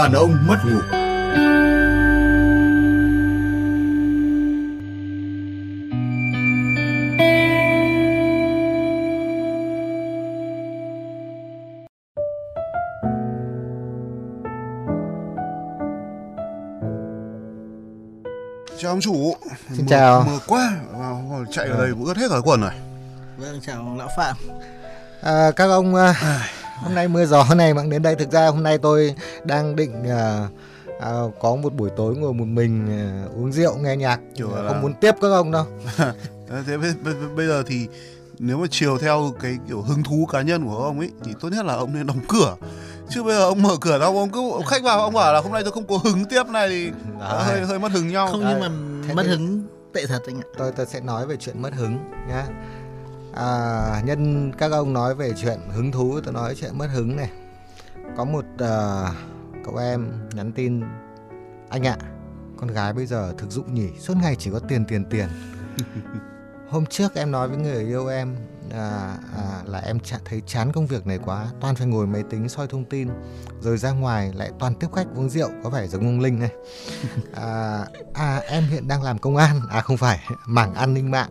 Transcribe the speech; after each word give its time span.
Đàn 0.00 0.12
ông 0.12 0.36
mất 0.46 0.56
ngủ. 0.64 0.80
Chào 18.78 18.92
ông 18.92 19.00
chủ. 19.00 19.34
Xin 19.76 19.86
chào. 19.86 20.24
Mưa 20.26 20.38
quá. 20.46 20.72
Vào- 20.92 21.44
Chạy 21.52 21.68
ở 21.68 21.78
đây 21.78 21.90
cũng 21.90 22.04
ướt 22.04 22.16
hết 22.16 22.26
cả 22.30 22.36
quần 22.44 22.60
rồi. 22.60 22.70
Vâng, 23.38 23.60
chào 23.66 23.96
lão 23.98 24.08
Phạm. 24.16 24.36
À, 25.22 25.50
các 25.56 25.64
ông 25.70 25.94
à, 25.94 26.14
hôm 26.76 26.94
nay 26.94 27.08
mưa 27.08 27.24
gió 27.26 27.46
này 27.54 27.74
bạn 27.74 27.90
đến 27.90 28.02
đây. 28.02 28.14
Thực 28.16 28.30
ra 28.32 28.46
hôm 28.46 28.62
nay 28.62 28.78
tôi 28.78 29.14
đang 29.44 29.76
định 29.76 30.04
à, 30.08 30.48
à, 31.00 31.10
có 31.40 31.56
một 31.56 31.74
buổi 31.74 31.90
tối 31.96 32.16
ngồi 32.16 32.34
một 32.34 32.44
mình 32.44 32.86
à, 32.90 33.24
uống 33.36 33.52
rượu 33.52 33.76
nghe 33.76 33.96
nhạc 33.96 34.20
Kiểu 34.34 34.48
không 34.48 34.64
là- 34.66 34.80
muốn 34.82 34.94
tiếp 35.00 35.14
các 35.20 35.28
ông 35.28 35.50
đâu. 35.50 35.64
Thế 36.48 36.56
thế 36.66 36.76
bây, 36.78 36.92
bây, 37.04 37.14
bây 37.36 37.46
giờ 37.46 37.62
thì 37.66 37.88
Nếu 38.38 38.58
mà 38.58 38.66
chiều 38.70 38.98
theo 38.98 39.32
cái 39.40 39.58
kiểu 39.68 39.82
hứng 39.82 40.02
thú 40.02 40.26
cá 40.32 40.42
nhân 40.42 40.64
của 40.66 40.76
ông 40.76 40.98
ấy 40.98 41.10
Thì 41.24 41.32
tốt 41.40 41.48
nhất 41.52 41.64
là 41.66 41.74
ông 41.74 41.94
nên 41.94 42.06
đóng 42.06 42.20
cửa. 42.28 42.56
Chứ 43.08 43.22
bây 43.22 43.34
giờ 43.34 43.44
ông 43.44 43.62
mở 43.62 43.76
cửa 43.80 43.98
ra 43.98 44.06
ông 44.06 44.30
cứ 44.30 44.50
ông 44.50 44.64
khách 44.64 44.82
vào 44.82 45.00
ông 45.00 45.14
bảo 45.14 45.32
là 45.34 45.40
hôm 45.40 45.52
nay 45.52 45.62
tôi 45.62 45.72
không 45.72 45.86
có 45.86 45.98
hứng 46.04 46.24
tiếp 46.24 46.42
này 46.48 46.68
thì 46.68 46.90
Đấy. 47.20 47.44
hơi 47.44 47.60
hơi 47.60 47.78
mất 47.78 47.92
hứng 47.92 48.08
nhau. 48.08 48.28
Không 48.30 48.40
Đấy, 48.44 48.52
nhưng 48.52 48.60
mà 48.60 48.68
thế 49.08 49.14
mất 49.14 49.22
thì- 49.22 49.28
hứng 49.30 49.62
tệ 49.92 50.06
thật 50.06 50.22
anh 50.26 50.36
ạ. 50.40 50.44
tôi 50.58 50.72
tôi 50.72 50.86
sẽ 50.86 51.00
nói 51.00 51.26
về 51.26 51.36
chuyện 51.40 51.62
mất 51.62 51.74
hứng 51.74 51.98
nhá. 52.28 52.46
À, 53.34 54.02
nhân 54.04 54.52
các 54.58 54.72
ông 54.72 54.92
nói 54.92 55.14
về 55.14 55.32
chuyện 55.42 55.58
hứng 55.74 55.92
thú 55.92 56.20
tôi 56.24 56.32
nói 56.34 56.54
chuyện 56.60 56.78
mất 56.78 56.86
hứng 56.94 57.16
này 57.16 57.30
có 58.16 58.24
một 58.24 58.44
à, 58.58 59.04
cậu 59.64 59.76
em 59.76 60.28
nhắn 60.34 60.52
tin 60.52 60.82
anh 61.68 61.86
ạ 61.86 61.96
con 62.56 62.68
gái 62.68 62.92
bây 62.92 63.06
giờ 63.06 63.34
thực 63.38 63.50
dụng 63.50 63.74
nhỉ 63.74 63.88
suốt 63.98 64.16
ngày 64.22 64.36
chỉ 64.36 64.50
có 64.50 64.58
tiền 64.58 64.84
tiền 64.84 65.04
tiền. 65.10 65.28
Hôm 66.68 66.86
trước 66.86 67.14
em 67.14 67.30
nói 67.30 67.48
với 67.48 67.58
người 67.58 67.84
yêu 67.84 68.06
em 68.06 68.36
à, 68.72 69.16
à, 69.36 69.62
là 69.64 69.78
em 69.78 70.00
chả 70.00 70.18
thấy 70.24 70.42
chán 70.46 70.72
công 70.72 70.86
việc 70.86 71.06
này 71.06 71.18
quá 71.24 71.46
toàn 71.60 71.74
phải 71.74 71.86
ngồi 71.86 72.06
máy 72.06 72.22
tính 72.30 72.48
soi 72.48 72.66
thông 72.66 72.84
tin 72.84 73.08
rồi 73.60 73.78
ra 73.78 73.90
ngoài 73.90 74.32
lại 74.34 74.50
toàn 74.58 74.74
tiếp 74.74 74.86
khách 74.94 75.06
uống 75.14 75.30
rượu 75.30 75.50
có 75.64 75.70
vẻ 75.70 75.86
giống 75.86 76.06
ông 76.06 76.20
linh 76.20 76.38
này. 76.38 76.50
À, 77.34 77.84
à 78.14 78.36
em 78.36 78.64
hiện 78.64 78.88
đang 78.88 79.02
làm 79.02 79.18
công 79.18 79.36
an 79.36 79.60
à 79.70 79.80
không 79.80 79.96
phải 79.96 80.18
mảng 80.46 80.74
an 80.74 80.94
ninh 80.94 81.10
mạng. 81.10 81.30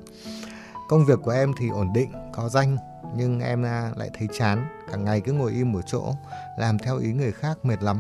Công 0.90 1.06
việc 1.06 1.20
của 1.24 1.32
em 1.32 1.54
thì 1.60 1.70
ổn 1.70 1.94
định 1.94 2.12
có 2.34 2.50
danh 2.50 2.78
nhưng 3.16 3.40
em 3.40 3.66
à, 3.66 3.92
lại 3.96 4.10
thấy 4.18 4.28
chán. 4.34 4.68
Cả 4.92 4.98
ngày 4.98 5.22
cứ 5.22 5.34
ngồi 5.34 5.52
im 5.52 5.72
một 5.72 5.82
chỗ, 5.86 6.14
làm 6.58 6.78
theo 6.78 6.98
ý 6.98 7.14
người 7.14 7.32
khác, 7.32 7.66
mệt 7.66 7.84
lắm. 7.84 7.98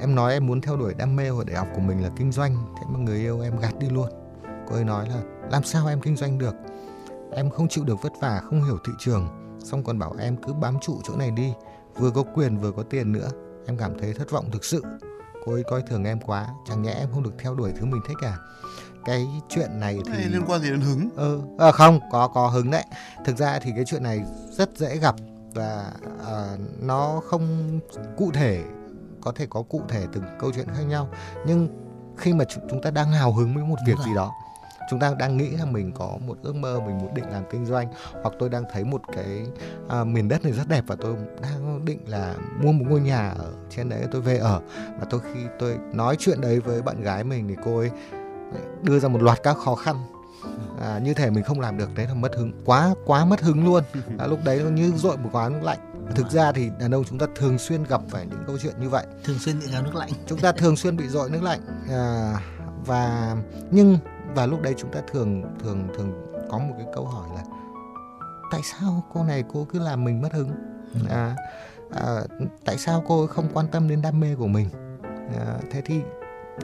Em 0.00 0.14
nói 0.14 0.32
em 0.32 0.46
muốn 0.46 0.60
theo 0.60 0.76
đuổi 0.76 0.94
đam 0.94 1.16
mê 1.16 1.28
hồi 1.28 1.44
đại 1.44 1.56
học 1.56 1.68
của 1.74 1.80
mình 1.80 2.02
là 2.02 2.10
kinh 2.16 2.32
doanh. 2.32 2.56
Thế 2.76 2.82
mà 2.88 2.98
người 2.98 3.18
yêu 3.18 3.40
em 3.40 3.58
gạt 3.58 3.78
đi 3.78 3.88
luôn. 3.90 4.08
Cô 4.68 4.74
ấy 4.74 4.84
nói 4.84 5.08
là, 5.08 5.22
làm 5.50 5.64
sao 5.64 5.86
em 5.86 6.00
kinh 6.00 6.16
doanh 6.16 6.38
được? 6.38 6.54
Em 7.32 7.50
không 7.50 7.68
chịu 7.68 7.84
được 7.84 8.02
vất 8.02 8.12
vả, 8.20 8.40
không 8.44 8.64
hiểu 8.64 8.78
thị 8.86 8.92
trường. 8.98 9.28
Xong 9.58 9.84
còn 9.84 9.98
bảo 9.98 10.14
em 10.18 10.36
cứ 10.36 10.52
bám 10.52 10.80
trụ 10.80 11.00
chỗ 11.04 11.16
này 11.16 11.30
đi. 11.30 11.52
Vừa 11.94 12.10
có 12.10 12.22
quyền 12.34 12.58
vừa 12.58 12.72
có 12.72 12.82
tiền 12.82 13.12
nữa. 13.12 13.28
Em 13.66 13.76
cảm 13.76 13.98
thấy 13.98 14.14
thất 14.14 14.30
vọng 14.30 14.50
thực 14.52 14.64
sự. 14.64 14.82
Cô 15.44 15.52
ấy 15.52 15.62
coi 15.62 15.82
thường 15.82 16.04
em 16.04 16.20
quá. 16.20 16.46
Chẳng 16.68 16.82
nhẽ 16.82 16.92
em 16.92 17.08
không 17.12 17.22
được 17.22 17.34
theo 17.38 17.54
đuổi 17.54 17.72
thứ 17.76 17.84
mình 17.84 18.00
thích 18.08 18.18
à? 18.22 18.36
Cái 19.04 19.26
chuyện 19.48 19.80
này 19.80 19.98
thì 20.04 20.12
Này 20.12 20.24
liên 20.24 20.42
quan 20.46 20.60
gì 20.60 20.70
đến 20.70 20.80
hứng? 20.80 21.08
Ừ 21.16 21.40
à, 21.58 21.72
không 21.72 22.00
có 22.12 22.28
có 22.28 22.48
hứng 22.48 22.70
đấy. 22.70 22.84
Thực 23.24 23.36
ra 23.36 23.58
thì 23.58 23.70
cái 23.76 23.84
chuyện 23.86 24.02
này 24.02 24.22
rất 24.50 24.70
dễ 24.76 24.96
gặp 24.96 25.14
và 25.54 25.92
à, 26.26 26.56
nó 26.80 27.20
không 27.26 27.80
cụ 28.16 28.30
thể 28.34 28.62
có 29.20 29.32
thể 29.36 29.46
có 29.50 29.62
cụ 29.62 29.82
thể 29.88 30.06
từng 30.12 30.24
câu 30.38 30.52
chuyện 30.54 30.66
khác 30.66 30.82
nhau. 30.88 31.08
Nhưng 31.46 31.68
khi 32.16 32.34
mà 32.34 32.44
chúng, 32.70 32.82
ta 32.82 32.90
đang 32.90 33.10
hào 33.10 33.32
hứng 33.32 33.54
với 33.54 33.64
một 33.64 33.76
việc 33.86 33.94
Đúng 33.96 34.06
gì 34.06 34.14
đó 34.14 34.32
chúng 34.90 35.00
ta 35.00 35.14
đang 35.18 35.36
nghĩ 35.36 35.50
là 35.50 35.64
mình 35.64 35.92
có 35.92 36.18
một 36.26 36.36
ước 36.42 36.56
mơ 36.56 36.80
mình 36.86 36.98
muốn 36.98 37.14
định 37.14 37.24
làm 37.30 37.42
kinh 37.50 37.66
doanh 37.66 37.88
hoặc 38.22 38.34
tôi 38.38 38.48
đang 38.48 38.64
thấy 38.72 38.84
một 38.84 39.02
cái 39.16 39.46
à, 39.88 40.04
miền 40.04 40.28
đất 40.28 40.44
này 40.44 40.52
rất 40.52 40.68
đẹp 40.68 40.84
và 40.86 40.96
tôi 41.00 41.16
đang 41.42 41.84
định 41.84 41.98
là 42.06 42.34
mua 42.62 42.72
một 42.72 42.84
ngôi 42.88 43.00
nhà 43.00 43.28
ở 43.38 43.52
trên 43.70 43.88
đấy 43.88 44.04
tôi 44.12 44.20
về 44.20 44.38
ở. 44.38 44.60
Và 44.98 45.06
tôi 45.10 45.20
khi 45.20 45.40
tôi 45.58 45.76
nói 45.92 46.16
chuyện 46.18 46.40
đấy 46.40 46.60
với 46.60 46.82
bạn 46.82 47.02
gái 47.02 47.24
mình 47.24 47.48
thì 47.48 47.56
cô 47.64 47.78
ấy 47.78 47.90
đưa 48.82 48.98
ra 48.98 49.08
một 49.08 49.22
loạt 49.22 49.42
các 49.42 49.56
khó 49.56 49.74
khăn. 49.74 49.96
À, 50.80 50.98
như 50.98 51.14
thể 51.14 51.30
mình 51.30 51.44
không 51.44 51.60
làm 51.60 51.78
được 51.78 51.94
đấy 51.94 52.06
là 52.06 52.14
mất 52.14 52.34
hứng 52.36 52.52
quá 52.64 52.94
quá 53.06 53.24
mất 53.24 53.40
hứng 53.40 53.64
luôn. 53.64 53.84
À, 54.18 54.26
lúc 54.26 54.38
đấy 54.44 54.60
nó 54.64 54.70
như 54.70 54.92
dội 54.96 55.16
một 55.16 55.28
quán 55.32 55.52
nước 55.52 55.62
lạnh. 55.62 55.78
Thực 56.14 56.30
ra 56.30 56.52
thì 56.52 56.70
đàn 56.80 56.94
ông 56.94 57.04
chúng 57.04 57.18
ta 57.18 57.26
thường 57.34 57.58
xuyên 57.58 57.84
gặp 57.84 58.00
phải 58.08 58.26
những 58.26 58.42
câu 58.46 58.58
chuyện 58.62 58.74
như 58.80 58.88
vậy. 58.88 59.06
Thường 59.24 59.38
xuyên 59.38 59.58
bị 59.60 59.66
gáo 59.72 59.82
nước 59.82 59.94
lạnh. 59.94 60.10
chúng 60.26 60.38
ta 60.38 60.52
thường 60.52 60.76
xuyên 60.76 60.96
bị 60.96 61.08
dội 61.08 61.30
nước 61.30 61.42
lạnh 61.42 61.60
à, 61.90 62.34
và 62.86 63.36
nhưng 63.70 63.98
và 64.34 64.46
lúc 64.46 64.62
đấy 64.62 64.74
chúng 64.78 64.90
ta 64.92 65.00
thường 65.12 65.42
thường 65.62 65.88
thường 65.96 66.12
có 66.50 66.58
một 66.58 66.74
cái 66.78 66.86
câu 66.94 67.04
hỏi 67.04 67.28
là 67.34 67.42
tại 68.50 68.60
sao 68.64 69.04
cô 69.14 69.24
này 69.24 69.44
cô 69.52 69.66
cứ 69.72 69.78
làm 69.78 70.04
mình 70.04 70.22
mất 70.22 70.32
hứng? 70.32 70.50
À, 71.08 71.36
à, 71.90 72.20
tại 72.64 72.78
sao 72.78 73.04
cô 73.08 73.26
không 73.26 73.48
quan 73.54 73.66
tâm 73.68 73.88
đến 73.88 74.02
đam 74.02 74.20
mê 74.20 74.34
của 74.34 74.46
mình? 74.46 74.68
À, 75.38 75.58
thế 75.70 75.82
thì 75.84 76.00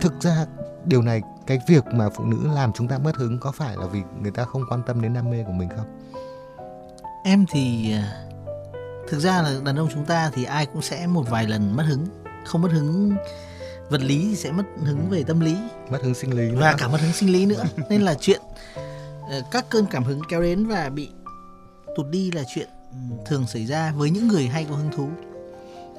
thực 0.00 0.21
ra 0.21 0.47
điều 0.84 1.03
này 1.03 1.22
cái 1.47 1.59
việc 1.69 1.84
mà 1.93 2.09
phụ 2.09 2.25
nữ 2.25 2.37
làm 2.54 2.72
chúng 2.72 2.88
ta 2.88 2.99
mất 2.99 3.16
hứng 3.16 3.41
có 3.41 3.53
phải 3.53 3.76
là 3.76 3.87
vì 3.87 4.03
người 4.22 4.31
ta 4.31 4.44
không 4.44 4.62
quan 4.71 4.82
tâm 4.87 5.03
đến 5.03 5.15
đam 5.15 5.31
mê 5.31 5.44
của 5.47 5.53
mình 5.53 5.69
không 5.76 5.87
Em 7.25 7.47
thì 7.50 7.93
à, 7.93 8.28
thực 9.09 9.19
ra 9.19 9.43
là 9.43 9.54
đàn 9.65 9.76
ông 9.76 9.88
chúng 9.94 10.04
ta 10.04 10.31
thì 10.34 10.44
ai 10.44 10.66
cũng 10.66 10.82
sẽ 10.82 11.06
một 11.06 11.31
vài 11.31 11.47
lần 11.47 11.76
mất 11.76 11.84
hứng. 11.88 12.06
Không 12.44 12.62
mất 12.62 12.72
hứng 12.72 13.16
vật 13.91 14.03
lý 14.03 14.25
thì 14.31 14.37
sẽ 14.37 14.53
mất 14.53 14.65
hứng 14.84 15.09
về 15.10 15.22
tâm 15.22 15.41
lý 15.41 15.56
mất 15.91 16.03
hứng 16.03 16.15
sinh 16.15 16.37
lý 16.37 16.50
nữa. 16.50 16.59
và 16.60 16.75
cả 16.78 16.88
mất 16.88 17.00
hứng 17.00 17.12
sinh 17.12 17.32
lý 17.32 17.47
nữa. 17.47 17.65
Nên 17.91 18.03
là 18.03 18.15
chuyện 18.20 18.41
ờ, 19.31 19.43
các 19.50 19.66
cơn 19.70 19.87
cảm 19.87 20.05
hứng 20.05 20.20
kéo 20.28 20.43
đến 20.43 20.66
và 20.66 20.88
bị 20.88 21.09
tụt 21.97 22.06
đi 22.10 22.31
là 22.31 22.43
chuyện 22.55 22.69
ừ, 22.93 23.16
thường 23.26 23.47
xảy 23.47 23.66
ra 23.66 23.93
với 23.97 24.10
những 24.10 24.28
người 24.28 24.47
hay 24.47 24.66
có 24.70 24.76
hứng 24.76 24.91
thú. 24.97 25.09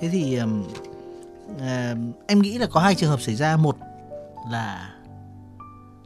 Thế 0.01 0.09
thì 0.11 0.39
à, 1.59 1.95
em 2.27 2.39
nghĩ 2.41 2.57
là 2.57 2.67
có 2.71 2.79
hai 2.79 2.95
trường 2.95 3.09
hợp 3.09 3.21
xảy 3.21 3.35
ra. 3.35 3.57
Một 3.57 3.77
là 4.51 4.93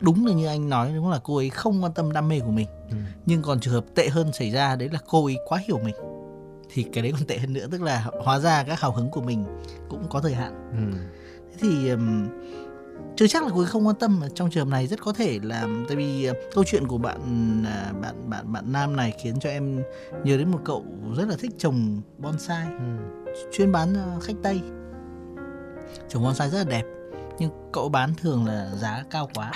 đúng 0.02 0.26
là 0.26 0.34
như 0.34 0.46
anh 0.48 0.70
nói 0.70 0.92
đúng 0.96 1.10
là 1.10 1.20
cô 1.24 1.36
ấy 1.38 1.50
không 1.50 1.84
quan 1.84 1.94
tâm 1.94 2.12
đam 2.12 2.28
mê 2.28 2.40
của 2.40 2.52
mình 2.52 2.68
Ừ. 2.90 2.96
nhưng 3.26 3.42
còn 3.42 3.60
trường 3.60 3.74
hợp 3.74 3.86
tệ 3.96 4.10
hơn 4.10 4.34
xảy 4.34 4.52
ra 4.52 4.76
đấy 4.76 4.90
là 4.92 5.00
cô 5.10 5.26
ấy 5.26 5.38
quá 5.48 5.60
hiểu 5.68 5.80
mình 5.86 5.96
thì 6.74 6.84
cái 6.84 7.04
đấy 7.04 7.12
còn 7.12 7.26
tệ 7.28 7.38
hơn 7.38 7.54
nữa 7.54 7.68
tức 7.72 7.82
là 7.82 8.06
hóa 8.24 8.40
ra 8.40 8.64
các 8.64 8.80
hào 8.80 8.92
hứng 8.92 9.10
của 9.10 9.22
mình 9.22 9.46
cũng 9.90 10.08
có 10.10 10.20
thời 10.22 10.34
hạn 10.34 10.54
Ừ. 10.72 10.98
thế 11.52 11.58
thì 11.60 11.90
ừm, 11.90 12.28
chưa 13.16 13.28
chắc 13.28 13.44
là 13.44 13.50
cô 13.54 13.60
ấy 13.60 13.66
không 13.66 13.88
quan 13.88 13.96
tâm 13.96 14.20
mà 14.20 14.28
trong 14.36 14.50
trường 14.52 14.66
hợp 14.66 14.72
này 14.72 14.88
rất 14.88 15.02
có 15.02 15.14
thể 15.14 15.40
là 15.44 15.68
tại 15.88 15.98
vì 15.98 16.26
ờ, 16.26 16.34
câu 16.56 16.64
chuyện 16.64 16.88
của 16.88 16.98
bạn 16.98 17.20
à, 17.66 17.92
bạn 18.02 18.30
bạn 18.30 18.52
bạn 18.54 18.72
nam 18.72 18.96
này 18.96 19.14
khiến 19.24 19.40
cho 19.40 19.50
em 19.50 19.84
nhớ 20.24 20.38
đến 20.38 20.52
một 20.52 20.60
cậu 20.66 20.86
rất 21.18 21.28
là 21.30 21.36
thích 21.40 21.52
trồng 21.58 22.02
bonsai 22.18 22.66
Ừ. 22.66 22.84
chuyên 23.54 23.72
bán 23.72 23.94
ờ, 23.94 24.20
khách 24.22 24.36
tây 24.44 24.62
trồng 26.10 26.24
bonsai 26.24 26.50
rất 26.50 26.58
là 26.58 26.64
đẹp, 26.64 26.84
nhưng 27.40 27.52
cậu 27.72 27.90
bán 27.90 28.14
thường 28.22 28.46
là 28.46 28.72
giá 28.76 29.04
cao 29.10 29.30
quá. 29.34 29.52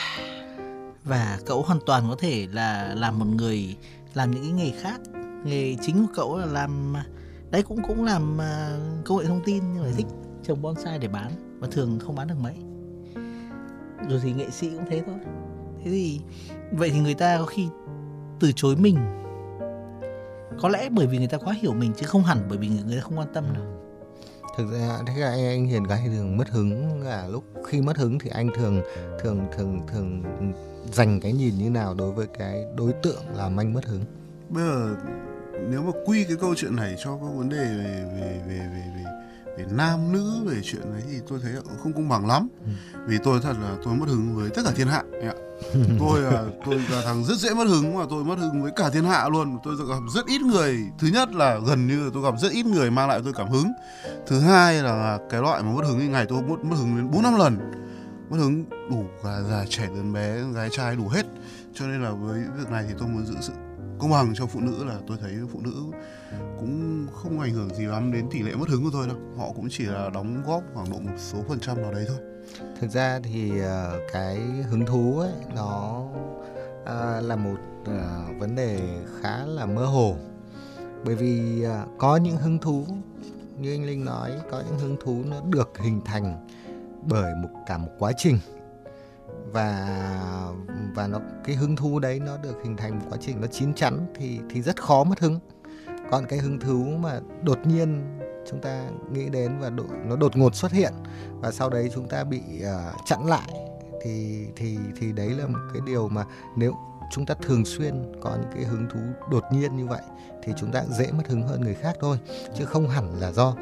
Và 1.04 1.40
cậu 1.46 1.62
hoàn 1.62 1.80
toàn 1.86 2.10
có 2.10 2.16
thể 2.20 2.48
là 2.52 2.94
làm 2.98 3.20
một 3.20 3.26
người, 3.26 3.76
làm 4.14 4.32
những 4.32 4.44
cái 4.44 4.52
nghề 4.52 4.72
khác. 4.82 5.02
Nghề 5.44 5.76
chính 5.82 6.08
của 6.08 6.14
cậu 6.16 6.38
là 6.38 6.46
làm, 6.46 6.96
đấy 7.52 7.64
cũng 7.64 7.80
cũng 7.88 8.06
làm 8.06 8.42
à, 8.42 8.78
công 9.06 9.18
nghệ 9.18 9.26
thông 9.26 9.42
tin, 9.46 9.64
nhưng 9.74 9.84
mà 9.84 9.90
thích 9.98 10.06
trồng 10.44 10.62
bonsai 10.62 11.00
để 11.00 11.08
bán 11.08 11.32
và 11.60 11.68
thường 11.72 12.00
không 12.00 12.16
bán 12.16 12.28
được 12.28 12.36
mấy. 12.40 12.56
Rồi 14.10 14.20
thì 14.24 14.32
nghệ 14.34 14.50
sĩ 14.50 14.70
cũng 14.70 14.86
thế 14.90 15.04
thôi. 15.06 15.16
Thế 15.84 15.92
thì, 15.92 16.22
vậy 16.72 16.90
thì 16.90 17.00
người 17.00 17.14
ta 17.14 17.38
có 17.38 17.46
khi 17.46 17.68
từ 18.40 18.52
chối 18.52 18.76
mình. 18.76 18.98
Có 20.62 20.70
lẽ 20.70 20.90
bởi 20.90 21.08
vì 21.08 21.18
người 21.18 21.28
ta 21.28 21.38
quá 21.38 21.54
hiểu 21.54 21.74
mình, 21.74 21.94
chứ 21.98 22.06
không 22.06 22.24
hẳn 22.24 22.38
bởi 22.50 22.58
vì 22.58 22.68
người 22.68 22.96
ta 22.96 23.02
không 23.02 23.18
quan 23.18 23.34
tâm 23.34 23.46
đâu 23.54 23.64
thực 24.58 24.72
ra 24.72 25.00
thế 25.08 25.22
là 25.22 25.30
anh, 25.30 25.46
anh 25.46 25.66
hiền 25.66 25.84
gái 25.84 26.02
thường 26.08 26.38
mất 26.38 26.50
hứng 26.50 27.02
là 27.02 27.28
lúc 27.28 27.44
khi 27.66 27.82
mất 27.82 27.98
hứng 27.98 28.20
thì 28.20 28.30
anh 28.30 28.50
thường 28.56 28.82
thường 29.20 29.46
thường 29.58 29.82
thường 29.88 30.24
dành 30.92 31.20
cái 31.20 31.34
nhìn 31.34 31.58
như 31.58 31.70
nào 31.70 31.94
đối 31.94 32.12
với 32.12 32.28
cái 32.38 32.66
đối 32.76 32.94
tượng 32.94 33.24
làm 33.36 33.60
anh 33.60 33.74
mất 33.74 33.86
hứng? 33.86 34.06
Bây 34.50 34.64
giờ 34.64 34.96
nếu 35.70 35.82
mà 35.82 35.92
quy 36.06 36.24
cái 36.24 36.38
câu 36.42 36.56
chuyện 36.56 36.76
này 36.76 36.96
cho 37.00 37.12
các 37.12 37.28
vấn 37.36 37.50
đề 37.50 37.58
về 37.58 38.04
về 38.16 38.42
về 38.48 38.58
về 38.58 38.84
về, 38.96 39.04
về 39.58 39.66
nam 39.72 40.12
nữ 40.12 40.44
về 40.46 40.62
chuyện 40.64 40.82
đấy 40.82 41.04
thì 41.12 41.18
tôi 41.28 41.40
thấy 41.44 41.52
không 41.84 41.94
công 41.94 42.10
bằng 42.10 42.28
lắm. 42.28 42.48
Ừ. 42.66 42.72
Vì 43.08 43.18
tôi 43.24 43.40
thật 43.44 43.54
là 43.62 43.76
tôi 43.84 43.96
mất 43.96 44.06
hứng 44.10 44.36
với 44.36 44.50
tất 44.50 44.62
cả 44.66 44.72
thiên 44.76 44.88
hạ. 44.88 45.04
ạ. 45.24 45.34
tôi 46.00 46.22
là 46.22 46.46
tôi 46.66 46.76
là 46.92 47.02
thằng 47.06 47.26
rất 47.26 47.38
dễ 47.38 47.54
mất 47.54 47.68
hứng 47.68 47.98
mà 47.98 48.06
tôi 48.10 48.24
mất 48.24 48.40
hứng 48.40 48.64
với 48.64 48.72
cả 48.76 48.90
thiên 48.90 49.04
hạ 49.04 49.30
luôn. 49.30 49.58
Tôi 49.64 49.76
gặp 49.90 50.00
rất 50.14 50.26
ít 50.26 50.42
người. 50.42 50.80
Thứ 51.00 51.08
nhất 51.08 51.36
là 51.36 51.60
gần 51.68 51.88
như 51.88 52.12
tôi 52.14 52.24
gặp 52.24 52.34
rất 52.42 52.52
ít 52.52 52.66
người 52.66 52.92
mang 52.92 53.10
lại 53.10 53.22
tôi 53.24 53.34
cảm 53.34 53.50
hứng. 53.50 53.72
Thứ 54.28 54.40
hai 54.40 54.84
là 54.84 55.20
cái 55.30 55.42
loại 55.42 55.64
mà 55.64 55.72
mất 55.72 55.86
hứng 55.88 56.12
ngày 56.12 56.26
tôi 56.30 56.42
mất 56.42 56.64
mất 56.64 56.76
hứng 56.78 56.96
đến 56.96 57.12
bốn 57.12 57.24
năm 57.24 57.38
lần. 57.38 57.58
Mất 58.30 58.38
hứng 58.38 58.66
đủ 58.90 59.06
cả 59.24 59.42
già 59.50 59.66
trẻ 59.70 59.88
lớn 59.96 60.14
bé 60.14 60.44
gái 60.56 60.70
trai 60.72 60.96
đủ 60.96 61.08
hết. 61.08 61.26
Cho 61.74 61.88
nên 61.88 62.04
là 62.04 62.12
với 62.12 62.40
việc 62.58 62.70
này 62.70 62.86
thì 62.88 62.94
tôi 63.00 63.08
muốn 63.08 63.26
giữ 63.26 63.36
sự 63.42 63.54
công 64.00 64.12
bằng 64.12 64.34
cho 64.36 64.46
phụ 64.46 64.60
nữ 64.60 64.84
là 64.84 64.96
tôi 65.08 65.18
thấy 65.22 65.34
phụ 65.54 65.60
nữ 65.64 65.74
cũng 66.60 67.08
không 67.14 67.40
ảnh 67.40 67.54
hưởng 67.54 67.76
gì 67.76 67.86
lắm 67.86 68.12
đến 68.12 68.28
tỷ 68.32 68.42
lệ 68.42 68.56
mất 68.56 68.70
hứng 68.70 68.84
của 68.84 68.90
tôi 68.94 69.08
đâu. 69.08 69.18
Họ 69.38 69.52
cũng 69.56 69.68
chỉ 69.72 69.86
là 69.86 70.10
đóng 70.14 70.44
góp 70.48 70.64
khoảng 70.74 70.90
độ 70.92 70.98
một 71.00 71.18
số 71.18 71.38
phần 71.48 71.60
trăm 71.60 71.82
nào 71.82 71.94
đấy 71.94 72.06
thôi. 72.08 72.18
Thực 72.80 72.92
ra 72.92 73.20
thì 73.24 73.60
ờ, 73.60 74.00
cái 74.14 74.38
hứng 74.70 74.86
thú 74.86 75.20
ấy, 75.20 75.32
nó 75.56 76.04
ờ, 76.86 77.22
là 77.22 77.36
một 77.36 77.58
ờ, 77.86 78.24
vấn 78.40 78.56
đề 78.56 79.00
khá 79.22 79.46
là 79.46 79.66
mơ 79.66 79.86
hồ. 79.86 80.16
Bởi 81.06 81.16
vì 81.16 81.66
có 81.98 82.18
những 82.18 82.38
hứng 82.38 82.60
thú, 82.60 82.86
như 83.60 83.74
anh 83.74 83.86
linh 83.86 84.06
nói, 84.06 84.32
có 84.52 84.64
những 84.70 84.80
hứng 84.80 84.98
thú 85.04 85.24
nó 85.26 85.42
được 85.50 85.78
hình 85.78 86.02
thành 86.06 86.48
bởi 87.06 87.36
một, 87.36 87.50
cả 87.68 87.78
một 87.78 87.92
quá 88.00 88.12
trình. 88.18 88.40
Và 89.52 89.98
và 90.96 91.08
nó, 91.08 91.20
cái 91.44 91.56
hứng 91.56 91.76
thú 91.76 92.00
đấy 92.00 92.20
nó 92.20 92.38
được 92.38 92.56
hình 92.64 92.78
thành 92.78 93.00
một 93.00 93.06
quá 93.10 93.18
trình 93.22 93.42
nó 93.42 93.48
chín 93.48 93.74
chắn 93.74 94.06
thì 94.16 94.40
thì 94.50 94.62
rất 94.62 94.82
khó 94.82 95.04
mất 95.04 95.20
hứng 95.20 95.40
còn 96.12 96.26
cái 96.26 96.40
hứng 96.40 96.60
thú 96.60 96.84
mà 97.00 97.20
đột 97.44 97.60
nhiên 97.66 98.18
chúng 98.50 98.62
ta 98.62 98.84
nghĩ 99.12 99.30
đến 99.30 99.60
và 99.60 99.70
đột, 99.70 99.88
nó 100.06 100.16
đột 100.16 100.38
ngột 100.38 100.56
xuất 100.56 100.72
hiện 100.72 100.94
và 101.40 101.52
sau 101.52 101.70
đấy 101.70 101.90
chúng 101.94 102.08
ta 102.08 102.24
bị 102.24 102.42
uh, 102.62 102.96
chặn 103.06 103.26
lại 103.26 103.54
thì 104.02 104.46
thì 104.56 104.78
thì 105.00 105.12
đấy 105.12 105.30
là 105.30 105.48
một 105.48 105.60
cái 105.74 105.82
điều 105.86 106.08
mà 106.08 106.26
nếu 106.56 106.74
chúng 107.12 107.26
ta 107.26 107.36
thường 107.42 107.66
xuyên 107.66 108.14
có 108.22 108.38
những 108.42 108.52
cái 108.56 108.64
hứng 108.64 108.88
thú 108.94 109.00
đột 109.32 109.44
nhiên 109.52 109.78
như 109.78 109.86
vậy 109.86 110.02
thì 110.44 110.54
chúng 110.58 110.72
ta 110.72 110.84
dễ 110.90 111.12
mất 111.12 111.28
hứng 111.28 111.48
hơn 111.48 111.62
người 111.62 111.74
khác 111.74 111.96
thôi 112.00 112.20
chứ 112.58 112.66
không 112.66 112.90
hẳn 112.90 113.20
là 113.20 113.32
do 113.32 113.56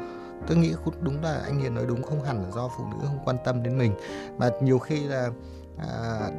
tôi 0.46 0.56
nghĩ 0.56 0.74
đúng 1.00 1.22
là 1.22 1.40
anh 1.44 1.58
Hiền 1.58 1.74
nói 1.74 1.86
đúng 1.86 2.02
không 2.02 2.24
hẳn 2.24 2.42
là 2.42 2.50
do 2.50 2.70
phụ 2.76 2.84
nữ 2.84 2.96
không 3.02 3.18
quan 3.24 3.36
tâm 3.44 3.62
đến 3.62 3.78
mình 3.78 3.92
mà 4.38 4.50
nhiều 4.62 4.78
khi 4.78 5.04
là 5.04 5.30
à, 5.78 6.30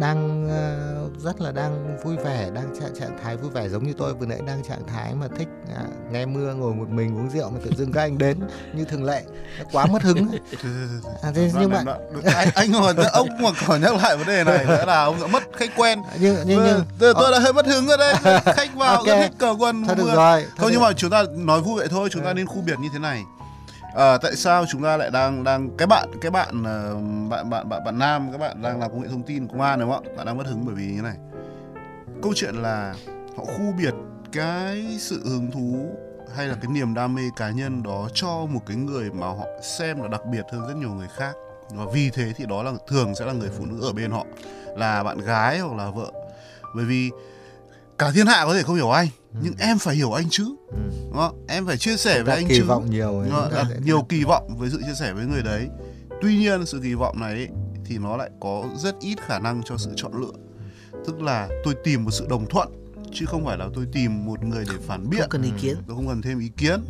đang 0.00 0.48
à, 0.50 0.91
rất 1.18 1.40
là 1.40 1.52
đang 1.52 1.96
vui 2.04 2.16
vẻ 2.16 2.50
đang 2.54 2.74
trạng 2.80 2.94
trạng 3.00 3.18
thái 3.22 3.36
vui 3.36 3.50
vẻ 3.50 3.68
giống 3.68 3.86
như 3.86 3.92
tôi 3.98 4.14
vừa 4.14 4.26
nãy 4.26 4.40
đang 4.46 4.62
trạng 4.62 4.86
thái 4.86 5.14
mà 5.14 5.26
thích 5.38 5.48
à, 5.76 5.82
nghe 6.10 6.26
mưa 6.26 6.54
ngồi 6.54 6.74
một 6.74 6.88
mình 6.88 7.16
uống 7.16 7.30
rượu 7.30 7.50
mà 7.50 7.58
tự 7.64 7.70
dưng 7.76 7.92
các 7.92 8.00
anh 8.00 8.18
đến 8.18 8.40
như 8.74 8.84
thường 8.84 9.04
lệ 9.04 9.22
quá 9.72 9.86
mất 9.86 10.02
hứng. 10.02 10.28
À, 11.22 11.30
thế 11.34 11.50
nhưng 11.60 11.70
mà 11.70 11.84
anh 12.34 12.48
anh 12.54 12.72
mà 12.72 13.04
ông 13.12 13.28
mà 13.42 13.50
còn 13.66 13.80
nhắc 13.80 13.94
lại 14.02 14.16
vấn 14.16 14.26
đề 14.26 14.44
này 14.44 14.64
sẽ 14.68 14.84
là 14.86 15.04
ông 15.04 15.20
đã 15.20 15.26
mất 15.26 15.42
khách 15.56 15.70
quen 15.76 15.98
nhưng 16.20 16.36
nhưng 16.46 16.64
nhưng 16.64 16.82
tôi, 16.98 17.14
tôi 17.14 17.32
đã 17.32 17.38
hơi 17.38 17.52
mất 17.52 17.66
hứng 17.66 17.86
rồi 17.86 17.98
đấy 17.98 18.14
khách 18.44 18.74
vào 18.74 18.96
Ok. 19.02 19.06
rất 19.06 19.20
thích 19.22 19.32
cờ 19.38 19.54
quân 19.58 19.84
thôi 19.86 19.96
được 19.96 20.12
rồi 20.14 20.44
thôi 20.56 20.70
nhưng 20.72 20.80
được. 20.80 20.86
mà 20.86 20.92
chúng 20.92 21.10
ta 21.10 21.22
nói 21.36 21.60
vui 21.60 21.78
vậy 21.78 21.88
thôi 21.90 22.08
chúng 22.12 22.22
ta 22.24 22.28
Ừ. 22.30 22.34
nên 22.34 22.46
khu 22.46 22.60
biệt 22.66 22.78
như 22.80 22.88
thế 22.92 22.98
này 22.98 23.22
à, 23.94 24.18
tại 24.18 24.36
sao 24.36 24.64
chúng 24.68 24.82
ta 24.82 24.96
lại 24.96 25.10
đang 25.10 25.44
đang 25.44 25.76
cái 25.76 25.86
bạn 25.86 26.08
cái 26.20 26.30
bạn 26.30 26.64
ờ, 26.64 26.94
bạn 27.30 27.50
bạn 27.50 27.68
bạn 27.68 27.84
bạn 27.84 27.98
nam 27.98 28.32
các 28.32 28.38
bạn 28.38 28.62
đang 28.62 28.80
làm 28.80 28.90
công 28.90 29.02
nghệ 29.02 29.08
thông 29.08 29.22
tin 29.22 29.48
công 29.48 29.60
an 29.60 29.80
đúng 29.80 29.90
không 29.90 30.04
ạ? 30.04 30.12
Bạn 30.16 30.26
đang 30.26 30.38
mất 30.38 30.46
hứng 30.46 30.64
bởi 30.66 30.74
vì 30.74 30.86
như 30.86 31.02
này. 31.02 31.16
Câu 32.22 32.32
chuyện 32.36 32.54
là 32.54 32.94
họ 33.36 33.44
khu 33.44 33.74
biệt 33.78 33.94
cái 34.32 34.86
sự 34.98 35.22
hứng 35.24 35.50
thú 35.50 35.96
hay 36.36 36.46
là 36.46 36.54
cái 36.54 36.72
niềm 36.72 36.94
đam 36.94 37.14
mê 37.14 37.22
cá 37.36 37.50
nhân 37.50 37.82
đó 37.82 38.08
cho 38.14 38.46
một 38.46 38.60
cái 38.66 38.76
người 38.76 39.10
mà 39.10 39.26
họ 39.26 39.46
xem 39.62 40.02
là 40.02 40.08
đặc 40.08 40.20
biệt 40.32 40.44
hơn 40.52 40.66
rất 40.68 40.76
nhiều 40.76 40.90
người 40.90 41.08
khác. 41.16 41.32
Và 41.70 41.84
vì 41.94 42.10
thế 42.10 42.32
thì 42.36 42.46
đó 42.46 42.62
là 42.62 42.72
thường 42.88 43.14
sẽ 43.14 43.24
là 43.24 43.32
người 43.32 43.50
phụ 43.58 43.66
nữ 43.66 43.86
ở 43.86 43.92
bên 43.92 44.10
họ 44.10 44.24
là 44.76 45.02
bạn 45.02 45.18
gái 45.18 45.58
hoặc 45.58 45.76
là 45.76 45.90
vợ. 45.90 46.12
Bởi 46.74 46.84
vì 46.84 47.10
cả 47.98 48.10
thiên 48.14 48.26
hạ 48.26 48.42
có 48.46 48.54
thể 48.54 48.62
không 48.62 48.76
hiểu 48.76 48.90
anh 48.90 49.08
nhưng 49.42 49.54
em 49.58 49.78
phải 49.78 49.94
hiểu 49.94 50.12
anh 50.12 50.26
chứ. 50.30 50.44
Ừ. 50.68 50.76
đúng 51.04 51.16
không? 51.16 51.44
em 51.48 51.66
phải 51.66 51.78
chia 51.78 51.96
sẻ 51.96 52.22
với 52.22 52.36
anh 52.36 52.48
kỳ 52.48 52.56
chứ. 52.56 52.64
vọng 52.64 52.90
nhiều 52.90 53.18
ấy, 53.18 53.30
đặt 53.52 53.66
nhiều 53.84 54.02
kỳ 54.08 54.24
vọng 54.24 54.56
với 54.58 54.70
sự 54.70 54.80
chia 54.86 54.94
sẻ 54.94 55.12
với 55.12 55.24
người 55.26 55.42
đấy. 55.42 55.68
Tuy 56.22 56.36
nhiên 56.38 56.66
sự 56.66 56.80
kỳ 56.82 56.94
vọng 56.94 57.20
này 57.20 57.32
ấy, 57.32 57.48
thì 57.84 57.98
nó 57.98 58.16
lại 58.16 58.30
có 58.40 58.64
rất 58.76 58.94
ít 59.00 59.18
khả 59.26 59.38
năng 59.38 59.62
cho 59.64 59.76
sự 59.78 59.90
chọn 59.96 60.12
lựa. 60.20 60.32
Tức 61.06 61.22
là 61.22 61.48
tôi 61.64 61.74
tìm 61.84 62.04
một 62.04 62.10
sự 62.10 62.26
đồng 62.30 62.46
thuận 62.48 62.68
chứ 63.12 63.26
không 63.26 63.44
phải 63.44 63.58
là 63.58 63.68
tôi 63.74 63.86
tìm 63.92 64.26
một 64.26 64.44
người 64.44 64.64
để 64.70 64.76
phản 64.86 65.10
biện. 65.10 65.20
Không 65.20 65.28
cần 65.30 65.42
ý 65.42 65.50
Ừ. 65.50 65.56
kiến. 65.60 65.76
tôi 65.86 65.96
không 65.96 66.08
cần 66.08 66.22
thêm 66.22 66.38
ý 66.40 66.48
kiến. 66.56 66.80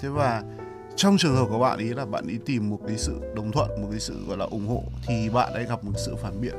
Thế 0.00 0.08
và 0.08 0.42
trong 0.96 1.16
trường 1.18 1.36
hợp 1.36 1.46
của 1.50 1.58
bạn 1.58 1.78
ý 1.78 1.88
là 1.88 2.04
bạn 2.06 2.26
ý 2.26 2.38
tìm 2.46 2.70
một 2.70 2.78
cái 2.88 2.98
sự 2.98 3.20
đồng 3.36 3.52
thuận 3.52 3.82
một 3.82 3.88
cái 3.90 4.00
sự 4.00 4.24
gọi 4.28 4.36
là 4.36 4.44
ủng 4.44 4.68
hộ 4.68 4.84
thì 5.06 5.28
bạn 5.28 5.52
ấy 5.52 5.64
gặp 5.64 5.84
một 5.84 5.92
sự 6.06 6.16
phản 6.22 6.40
biện 6.40 6.54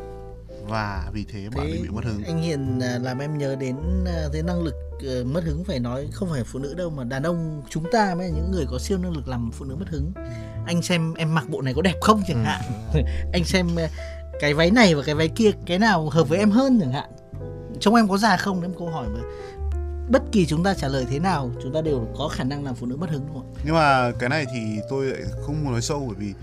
và 0.70 1.10
vì 1.14 1.26
thế 1.34 1.50
bạn 1.56 1.66
ấy 1.66 1.72
Thế 1.72 1.82
bị 1.84 1.90
mất 1.90 2.04
hứng. 2.06 2.24
anh 2.24 2.42
Hiền 2.42 2.80
à, 2.80 3.00
làm 3.02 3.20
em 3.20 3.38
nhớ 3.38 3.56
đến 3.56 3.76
à, 4.06 4.28
cái 4.34 4.42
năng 4.44 4.62
lực 4.62 4.76
ờ, 5.08 5.24
mất 5.24 5.44
hứng 5.44 5.64
phải 5.64 5.80
nói 5.80 6.08
không 6.14 6.30
phải 6.32 6.44
phụ 6.44 6.60
nữ 6.60 6.74
đâu 6.74 6.90
mà 6.90 7.04
đàn 7.04 7.24
ông 7.24 7.62
chúng 7.70 7.84
ta 7.92 8.16
mới 8.16 8.28
là 8.30 8.36
những 8.36 8.52
người 8.52 8.66
có 8.72 8.80
siêu 8.80 8.98
năng 8.98 9.12
lực 9.12 9.28
làm 9.28 9.52
phụ 9.54 9.66
nữ 9.66 9.76
mất 9.76 9.90
hứng. 9.90 10.12
Anh 10.66 10.82
xem 10.82 11.14
em 11.14 11.36
mặc 11.36 11.46
bộ 11.50 11.62
này 11.62 11.74
có 11.74 11.82
đẹp 11.82 11.96
không 12.02 12.22
chẳng 12.28 12.44
hạn. 12.46 12.62
Anh 13.34 13.44
xem 13.46 13.68
ờ, 13.76 13.88
cái 14.40 14.54
váy 14.54 14.72
này 14.72 14.96
và 14.96 15.04
cái 15.06 15.16
váy 15.16 15.28
kia 15.28 15.52
cái 15.66 15.80
nào 15.80 16.10
hợp 16.10 16.30
với 16.30 16.40
em 16.40 16.52
hơn 16.52 16.80
chẳng 16.82 16.92
hạn. 16.94 17.10
Trông 17.80 17.96
em 17.96 18.08
có 18.08 18.18
già 18.18 18.38
không 18.38 18.62
đấy 18.62 18.70
một 18.70 18.76
câu 18.80 18.90
hỏi 18.90 19.08
mà 19.10 19.20
bất 20.10 20.22
kỳ 20.32 20.46
chúng 20.46 20.64
ta 20.64 20.74
trả 20.74 20.88
lời 20.88 21.06
thế 21.10 21.20
nào 21.20 21.52
chúng 21.64 21.74
ta 21.74 21.82
đều 21.82 22.08
có 22.18 22.28
khả 22.28 22.44
năng 22.44 22.64
làm 22.66 22.76
phụ 22.76 22.86
nữ 22.86 22.96
mất 22.96 23.10
hứng 23.10 23.26
đúng 23.28 23.36
không 23.36 23.54
nhưng 23.66 23.74
mà 23.76 24.12
cái 24.20 24.30
này 24.30 24.46
thì 24.54 24.60
tôi 24.90 25.06
lại 25.06 25.22
không 25.42 25.64
muốn 25.64 25.72
nói 25.72 25.82
sâu 25.82 26.06
bởi 26.08 26.16
vì 26.20 26.34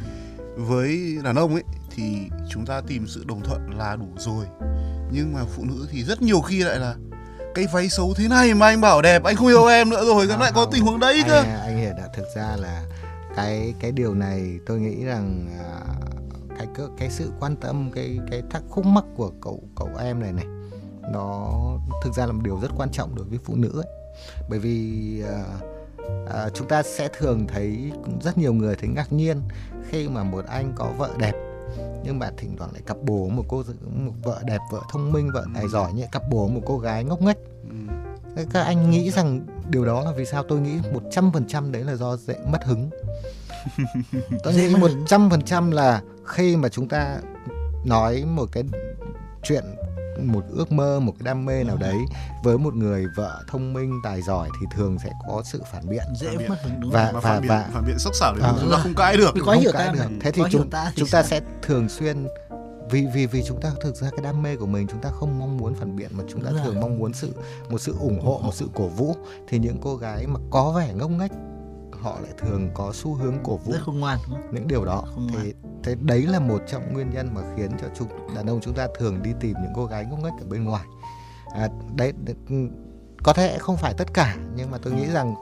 với 0.56 1.16
đàn 1.24 1.36
ông 1.36 1.54
ấy 1.54 1.62
thì 1.96 2.30
chúng 2.50 2.66
ta 2.66 2.80
tìm 2.86 3.06
sự 3.06 3.24
đồng 3.28 3.40
thuận 3.42 3.78
là 3.78 3.96
đủ 3.96 4.08
rồi. 4.18 4.44
Nhưng 5.10 5.32
mà 5.32 5.40
phụ 5.56 5.64
nữ 5.64 5.88
thì 5.90 6.04
rất 6.04 6.22
nhiều 6.22 6.40
khi 6.40 6.64
lại 6.64 6.78
là 6.78 6.94
cái 7.54 7.66
váy 7.72 7.88
xấu 7.88 8.14
thế 8.14 8.28
này 8.28 8.54
mà 8.54 8.66
anh 8.66 8.80
bảo 8.80 9.02
đẹp 9.02 9.24
anh 9.24 9.36
không 9.36 9.48
yêu 9.48 9.66
em 9.66 9.90
nữa 9.90 10.04
rồi 10.06 10.28
Không, 10.28 10.40
lại 10.40 10.52
có 10.54 10.66
tình 10.72 10.84
huống 10.84 11.00
đấy 11.00 11.22
cơ. 11.26 11.40
anh, 11.40 11.60
anh 11.60 11.78
hiểu 11.78 11.92
đã. 11.98 12.08
Thực 12.14 12.26
ra 12.36 12.56
là 12.56 12.84
cái 13.36 13.74
cái 13.80 13.92
điều 13.92 14.14
này 14.14 14.58
tôi 14.66 14.80
nghĩ 14.80 15.04
rằng 15.04 15.48
à, 15.58 15.80
cái 16.58 16.66
cái, 16.74 16.86
cái 16.98 17.10
sự 17.10 17.32
quan 17.40 17.56
tâm 17.56 17.90
cái 17.94 18.18
cái 18.30 18.42
thắc 18.50 18.62
khúc 18.68 18.86
mắc 18.86 19.04
của 19.16 19.30
cậu 19.42 19.62
cậu 19.76 19.88
em 20.00 20.20
này 20.20 20.32
này 20.32 20.46
nó 21.12 21.52
thực 22.04 22.14
ra 22.14 22.26
là 22.26 22.32
một 22.32 22.42
điều 22.44 22.58
rất 22.62 22.70
quan 22.76 22.90
trọng 22.90 23.14
đối 23.14 23.24
với 23.24 23.38
phụ 23.44 23.54
nữ 23.56 23.82
ấy. 23.82 23.92
bởi 24.48 24.58
vì 24.58 25.22
à, 25.22 25.44
à, 26.34 26.48
chúng 26.54 26.68
ta 26.68 26.82
sẽ 26.82 27.08
thường 27.18 27.46
thấy 27.46 27.92
rất 28.22 28.38
nhiều 28.38 28.52
người 28.52 28.76
thấy 28.76 28.88
ngạc 28.88 29.12
nhiên 29.12 29.42
khi 29.90 30.08
mà 30.08 30.24
một 30.24 30.44
anh 30.46 30.72
có 30.76 30.92
vợ 30.98 31.10
đẹp 31.18 31.32
nhưng 32.04 32.18
mà 32.18 32.30
thỉnh 32.36 32.56
thoảng 32.56 32.72
lại 32.72 32.82
cặp 32.86 32.96
bồ 33.02 33.28
một 33.28 33.44
cô 33.48 33.62
một 33.84 34.12
vợ 34.22 34.42
đẹp 34.44 34.58
vợ 34.72 34.80
thông 34.92 35.12
minh 35.12 35.30
vợ 35.34 35.46
tài 35.54 35.68
giỏi 35.68 35.92
như 35.92 36.04
cặp 36.12 36.22
bồ 36.30 36.48
một 36.48 36.60
cô 36.66 36.78
gái 36.78 37.04
ngốc 37.04 37.22
nghếch 37.22 37.38
ừ. 37.62 38.44
Các 38.50 38.62
anh 38.62 38.90
nghĩ 38.90 39.10
rằng 39.10 39.40
điều 39.70 39.84
đó 39.84 40.04
là 40.04 40.12
vì 40.12 40.24
sao 40.24 40.42
tôi 40.42 40.60
nghĩ 40.60 40.78
100% 41.10 41.72
đấy 41.72 41.84
là 41.84 41.94
do 41.94 42.16
dễ 42.16 42.36
mất 42.46 42.64
hứng. 42.64 42.90
tôi 44.44 44.54
nghĩ 44.54 44.68
mất 44.68 44.90
hứng. 44.90 45.04
100% 45.04 45.72
là 45.72 46.02
khi 46.24 46.56
mà 46.56 46.68
chúng 46.68 46.88
ta 46.88 47.20
nói 47.84 48.24
một 48.24 48.48
cái 48.52 48.64
chuyện 49.42 49.64
một 50.22 50.44
ước 50.50 50.72
mơ, 50.72 51.00
một 51.00 51.12
cái 51.18 51.24
đam 51.26 51.44
mê 51.44 51.64
nào 51.64 51.76
đấy 51.76 51.96
với 52.44 52.58
một 52.58 52.74
người 52.74 53.06
vợ 53.16 53.42
thông 53.48 53.72
minh, 53.72 54.00
tài 54.04 54.22
giỏi 54.22 54.48
thì 54.60 54.66
thường 54.76 54.98
sẽ 55.04 55.10
có 55.28 55.42
sự 55.44 55.62
phản 55.72 55.88
biện. 55.88 56.02
dễ 56.20 56.28
Phản 56.28 56.38
biện. 56.38 56.48
mất 56.48 56.56
đúng 56.80 56.90
Và- 56.90 57.04
không 57.04 57.14
và 57.14 57.20
và- 57.20 57.30
phản 57.30 57.40
biện 57.42 57.48
và- 57.50 57.68
phản 57.72 57.84
biện 57.86 57.98
sắc 57.98 58.14
sảo 58.14 58.34
thì 58.36 58.42
À. 58.42 58.52
chúng 58.60 58.70
ta 58.70 58.76
không 58.82 58.94
cãi 58.94 59.16
được 59.16 59.34
Không 59.44 59.58
hiểu 59.60 59.72
cãi 59.72 59.86
ta 59.86 59.92
được. 59.92 60.16
Thế 60.20 60.30
thì 60.30 60.42
chúng 60.50 60.70
ta 60.70 60.84
thì 60.86 60.92
chúng 60.96 61.08
ta 61.08 61.22
sẽ 61.22 61.40
thường 61.62 61.88
xuyên 61.88 62.26
vì 62.90 63.06
vì 63.14 63.26
vì 63.26 63.42
chúng 63.48 63.60
ta 63.60 63.70
thực 63.82 63.96
ra 63.96 64.10
cái 64.10 64.20
đam 64.24 64.42
mê 64.42 64.56
của 64.56 64.66
mình 64.66 64.86
chúng 64.90 65.00
ta 65.00 65.10
không 65.10 65.38
mong 65.38 65.56
muốn 65.56 65.74
phản 65.74 65.96
biện 65.96 66.10
mà 66.12 66.24
chúng 66.28 66.40
ta 66.44 66.50
Đúng 66.50 66.56
rồi. 66.58 66.66
thường 66.66 66.80
mong 66.80 66.98
muốn 66.98 67.12
sự 67.12 67.32
một 67.70 67.78
sự 67.78 67.94
ủng 68.00 68.20
hộ 68.20 68.40
một 68.44 68.54
sự 68.54 68.68
cổ 68.74 68.86
vũ 68.88 69.16
thì 69.48 69.58
những 69.58 69.78
cô 69.82 69.96
gái 69.96 70.26
mà 70.26 70.40
có 70.50 70.72
vẻ 70.72 70.92
ngốc 70.94 71.10
nghếch 71.10 71.30
họ 72.02 72.18
lại 72.20 72.32
thường 72.38 72.70
có 72.74 72.92
xu 72.94 73.14
hướng 73.14 73.34
cổ 73.44 73.56
vũ 73.56 73.72
rất 73.72 73.78
khôn 73.86 74.00
ngoan 74.00 74.18
đúng 74.28 74.36
không? 74.42 74.54
những 74.54 74.68
điều 74.68 74.84
đó 74.84 75.04
Không 75.14 75.28
thì 75.42 75.52
thế 75.86 75.94
đấy 76.00 76.22
là 76.22 76.40
một 76.40 76.62
trong 76.68 76.92
nguyên 76.92 77.10
nhân 77.10 77.34
mà 77.34 77.40
khiến 77.56 77.70
cho 77.80 77.86
chúng 77.98 78.08
đàn 78.34 78.46
ông 78.46 78.60
chúng 78.62 78.74
ta 78.74 78.88
thường 78.98 79.22
đi 79.22 79.30
tìm 79.40 79.56
những 79.62 79.72
cô 79.74 79.86
gái 79.86 80.04
ngốc 80.04 80.18
nghếch 80.18 80.32
ở 80.40 80.46
bên 80.50 80.64
ngoài 80.64 80.84
à, 81.54 81.68
đấy, 81.96 82.12
đấy 82.24 82.36
ừ, 82.48 82.56
có 83.22 83.32
thể 83.32 83.58
không 83.58 83.76
phải 83.76 83.94
tất 83.94 84.14
cả 84.14 84.36
nhưng 84.56 84.70
mà 84.70 84.78
tôi 84.82 84.92
nghĩ 84.92 85.06
rằng 85.06 85.34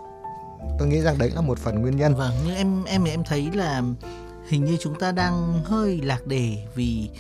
tôi 0.78 0.88
nghĩ 0.88 1.00
rằng 1.00 1.18
đấy 1.18 1.30
là 1.30 1.40
một 1.40 1.58
phần 1.58 1.82
nguyên 1.82 1.96
nhân 1.96 2.14
Vâng, 2.14 2.34
nhưng 2.46 2.56
em 2.56 2.84
em 2.84 3.04
thì 3.04 3.10
em 3.10 3.24
thấy 3.24 3.50
là 3.54 3.82
hình 4.48 4.64
như 4.64 4.76
chúng 4.80 4.98
ta 4.98 5.12
đang 5.12 5.62
hơi 5.64 6.00
lạc 6.02 6.26
đề 6.26 6.66
vì 6.74 7.10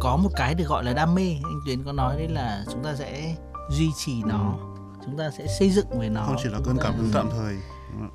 có 0.00 0.16
một 0.16 0.30
cái 0.36 0.54
được 0.54 0.68
gọi 0.68 0.84
là 0.84 0.92
đam 0.92 1.14
mê. 1.14 1.36
Anh 1.44 1.60
Tuyến 1.66 1.84
có 1.84 1.92
nói 1.92 2.16
đấy 2.16 2.28
là 2.28 2.64
chúng 2.72 2.84
ta 2.84 2.94
sẽ 2.94 3.34
duy 3.70 3.88
trì 3.96 4.22
nó, 4.26 4.58
chúng 5.04 5.18
ta 5.18 5.30
sẽ 5.38 5.46
xây 5.58 5.70
dựng 5.70 6.00
về 6.00 6.08
nó. 6.08 6.22
không 6.26 6.36
chỉ 6.42 6.48
là 6.48 6.58
cơn 6.64 6.76
cảm 6.82 6.94
hứng 6.94 7.10
tạm 7.12 7.28
thời 7.30 7.54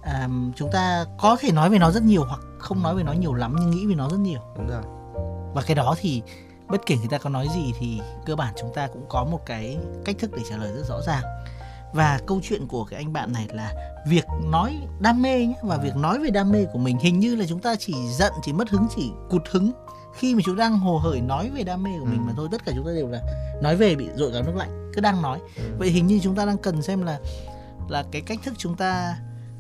À, 0.02 0.30
chúng 0.56 0.70
ta 0.72 1.06
có 1.18 1.38
thể 1.40 1.52
nói 1.52 1.70
về 1.70 1.80
nó 1.80 1.92
rất 1.92 2.04
nhiều 2.04 2.24
hoặc 2.28 2.40
không 2.60 2.84
nói 2.84 2.96
về 2.96 3.04
nó 3.04 3.12
nhiều 3.14 3.34
lắm 3.34 3.56
nhưng 3.60 3.72
nghĩ 3.72 3.86
về 3.88 3.96
nó 3.96 4.10
rất 4.10 4.18
nhiều. 4.20 4.40
đúng 4.58 4.68
rồi 4.68 4.84
Và 5.54 5.62
cái 5.62 5.76
đó 5.76 5.96
thì 6.00 6.22
bất 6.68 6.82
kể 6.86 6.98
người 6.98 7.08
ta 7.08 7.18
có 7.18 7.30
nói 7.30 7.48
gì 7.56 7.74
thì 7.80 8.02
cơ 8.26 8.36
bản 8.36 8.54
chúng 8.60 8.74
ta 8.76 8.88
cũng 8.88 9.06
có 9.10 9.24
một 9.24 9.40
cái 9.46 9.78
cách 10.06 10.16
thức 10.20 10.32
để 10.36 10.42
trả 10.50 10.58
lời 10.58 10.72
rất 10.76 10.84
rõ 10.90 11.02
ràng. 11.02 11.24
Và 11.94 12.20
câu 12.28 12.40
chuyện 12.44 12.68
của 12.68 12.84
cái 12.86 12.98
anh 12.98 13.14
bạn 13.14 13.32
này 13.34 13.48
là 13.54 13.74
việc 14.08 14.26
nói 14.44 14.88
đam 15.00 15.22
mê 15.22 15.46
nhé 15.46 15.54
và 15.64 15.78
việc 15.78 15.96
nói 15.96 16.20
về 16.20 16.30
đam 16.30 16.52
mê 16.52 16.66
của 16.74 16.80
mình 16.80 16.98
hình 16.98 17.20
như 17.20 17.36
là 17.36 17.46
chúng 17.50 17.60
ta 17.60 17.76
chỉ 17.80 17.94
giận 18.08 18.34
chỉ 18.44 18.54
mất 18.54 18.70
hứng 18.70 18.88
chỉ 18.96 19.12
cụt 19.30 19.42
hứng 19.52 19.72
khi 20.16 20.36
mà 20.36 20.42
chúng 20.46 20.56
đang 20.56 20.80
hồ 20.80 20.98
hởi 20.98 21.22
nói 21.22 21.50
về 21.50 21.64
đam 21.64 21.84
mê 21.84 21.90
của 22.00 22.06
mình 22.06 22.20
Ừ. 22.20 22.26
mà 22.28 22.34
thôi 22.38 22.48
tất 22.52 22.66
cả 22.66 22.72
chúng 22.76 22.86
ta 22.86 22.92
đều 22.96 23.08
là 23.10 23.22
nói 23.62 23.76
về 23.76 23.96
bị 23.96 24.10
dội 24.16 24.32
gáo 24.32 24.44
nước 24.44 24.56
lạnh 24.56 24.92
cứ 24.96 25.02
đang 25.02 25.22
nói 25.22 25.40
vậy 25.78 25.90
hình 25.90 26.08
như 26.08 26.20
chúng 26.24 26.36
ta 26.36 26.46
đang 26.46 26.58
cần 26.58 26.82
xem 26.82 27.02
là 27.06 27.20
là 27.90 28.04
cái 28.12 28.22
cách 28.22 28.40
thức 28.44 28.54
chúng 28.58 28.76
ta 28.76 29.16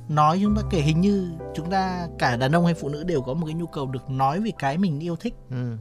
nói 0.09 0.39
chúng 0.41 0.55
ta 0.55 0.61
kể 0.69 0.81
hình 0.81 1.01
như 1.01 1.31
chúng 1.55 1.69
ta 1.69 2.07
cả 2.19 2.35
đàn 2.37 2.51
ông 2.51 2.65
hay 2.65 2.73
phụ 2.73 2.89
nữ 2.89 3.03
đều 3.03 3.21
có 3.21 3.33
một 3.33 3.45
cái 3.45 3.53
nhu 3.53 3.65
cầu 3.65 3.85
được 3.85 4.09
nói 4.09 4.39
về 4.39 4.51
cái 4.59 4.77
mình 4.77 4.99
yêu 4.99 5.15
thích. 5.15 5.33
Ừ. 5.49 5.77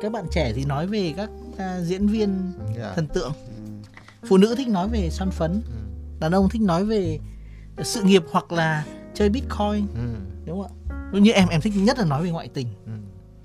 các 0.00 0.12
bạn 0.12 0.24
trẻ 0.30 0.52
thì 0.56 0.64
nói 0.64 0.86
về 0.86 1.14
các 1.16 1.30
à, 1.58 1.80
diễn 1.80 2.06
viên 2.06 2.52
yeah. 2.76 2.94
thần 2.94 3.06
tượng. 3.06 3.32
Ừ. 3.56 3.62
phụ 4.28 4.36
nữ 4.36 4.54
thích 4.54 4.68
nói 4.68 4.88
về 4.88 5.10
son 5.10 5.30
phấn. 5.30 5.50
Ừ, 5.50 5.78
đàn 6.20 6.32
ông 6.32 6.48
thích 6.48 6.62
nói 6.62 6.84
về 6.84 7.18
sự 7.84 8.02
nghiệp 8.02 8.22
hoặc 8.30 8.52
là 8.52 8.84
chơi 9.14 9.28
bitcoin. 9.28 9.86
Ừ, 9.94 10.14
đúng 10.46 10.62
không 10.62 10.72
ạ? 10.88 11.20
Như 11.20 11.32
em 11.32 11.48
em 11.48 11.60
thích 11.60 11.72
nhất 11.76 11.98
là 11.98 12.04
nói 12.04 12.24
về 12.24 12.30
ngoại 12.30 12.48
tình. 12.54 12.68
Ừ. 12.86 12.92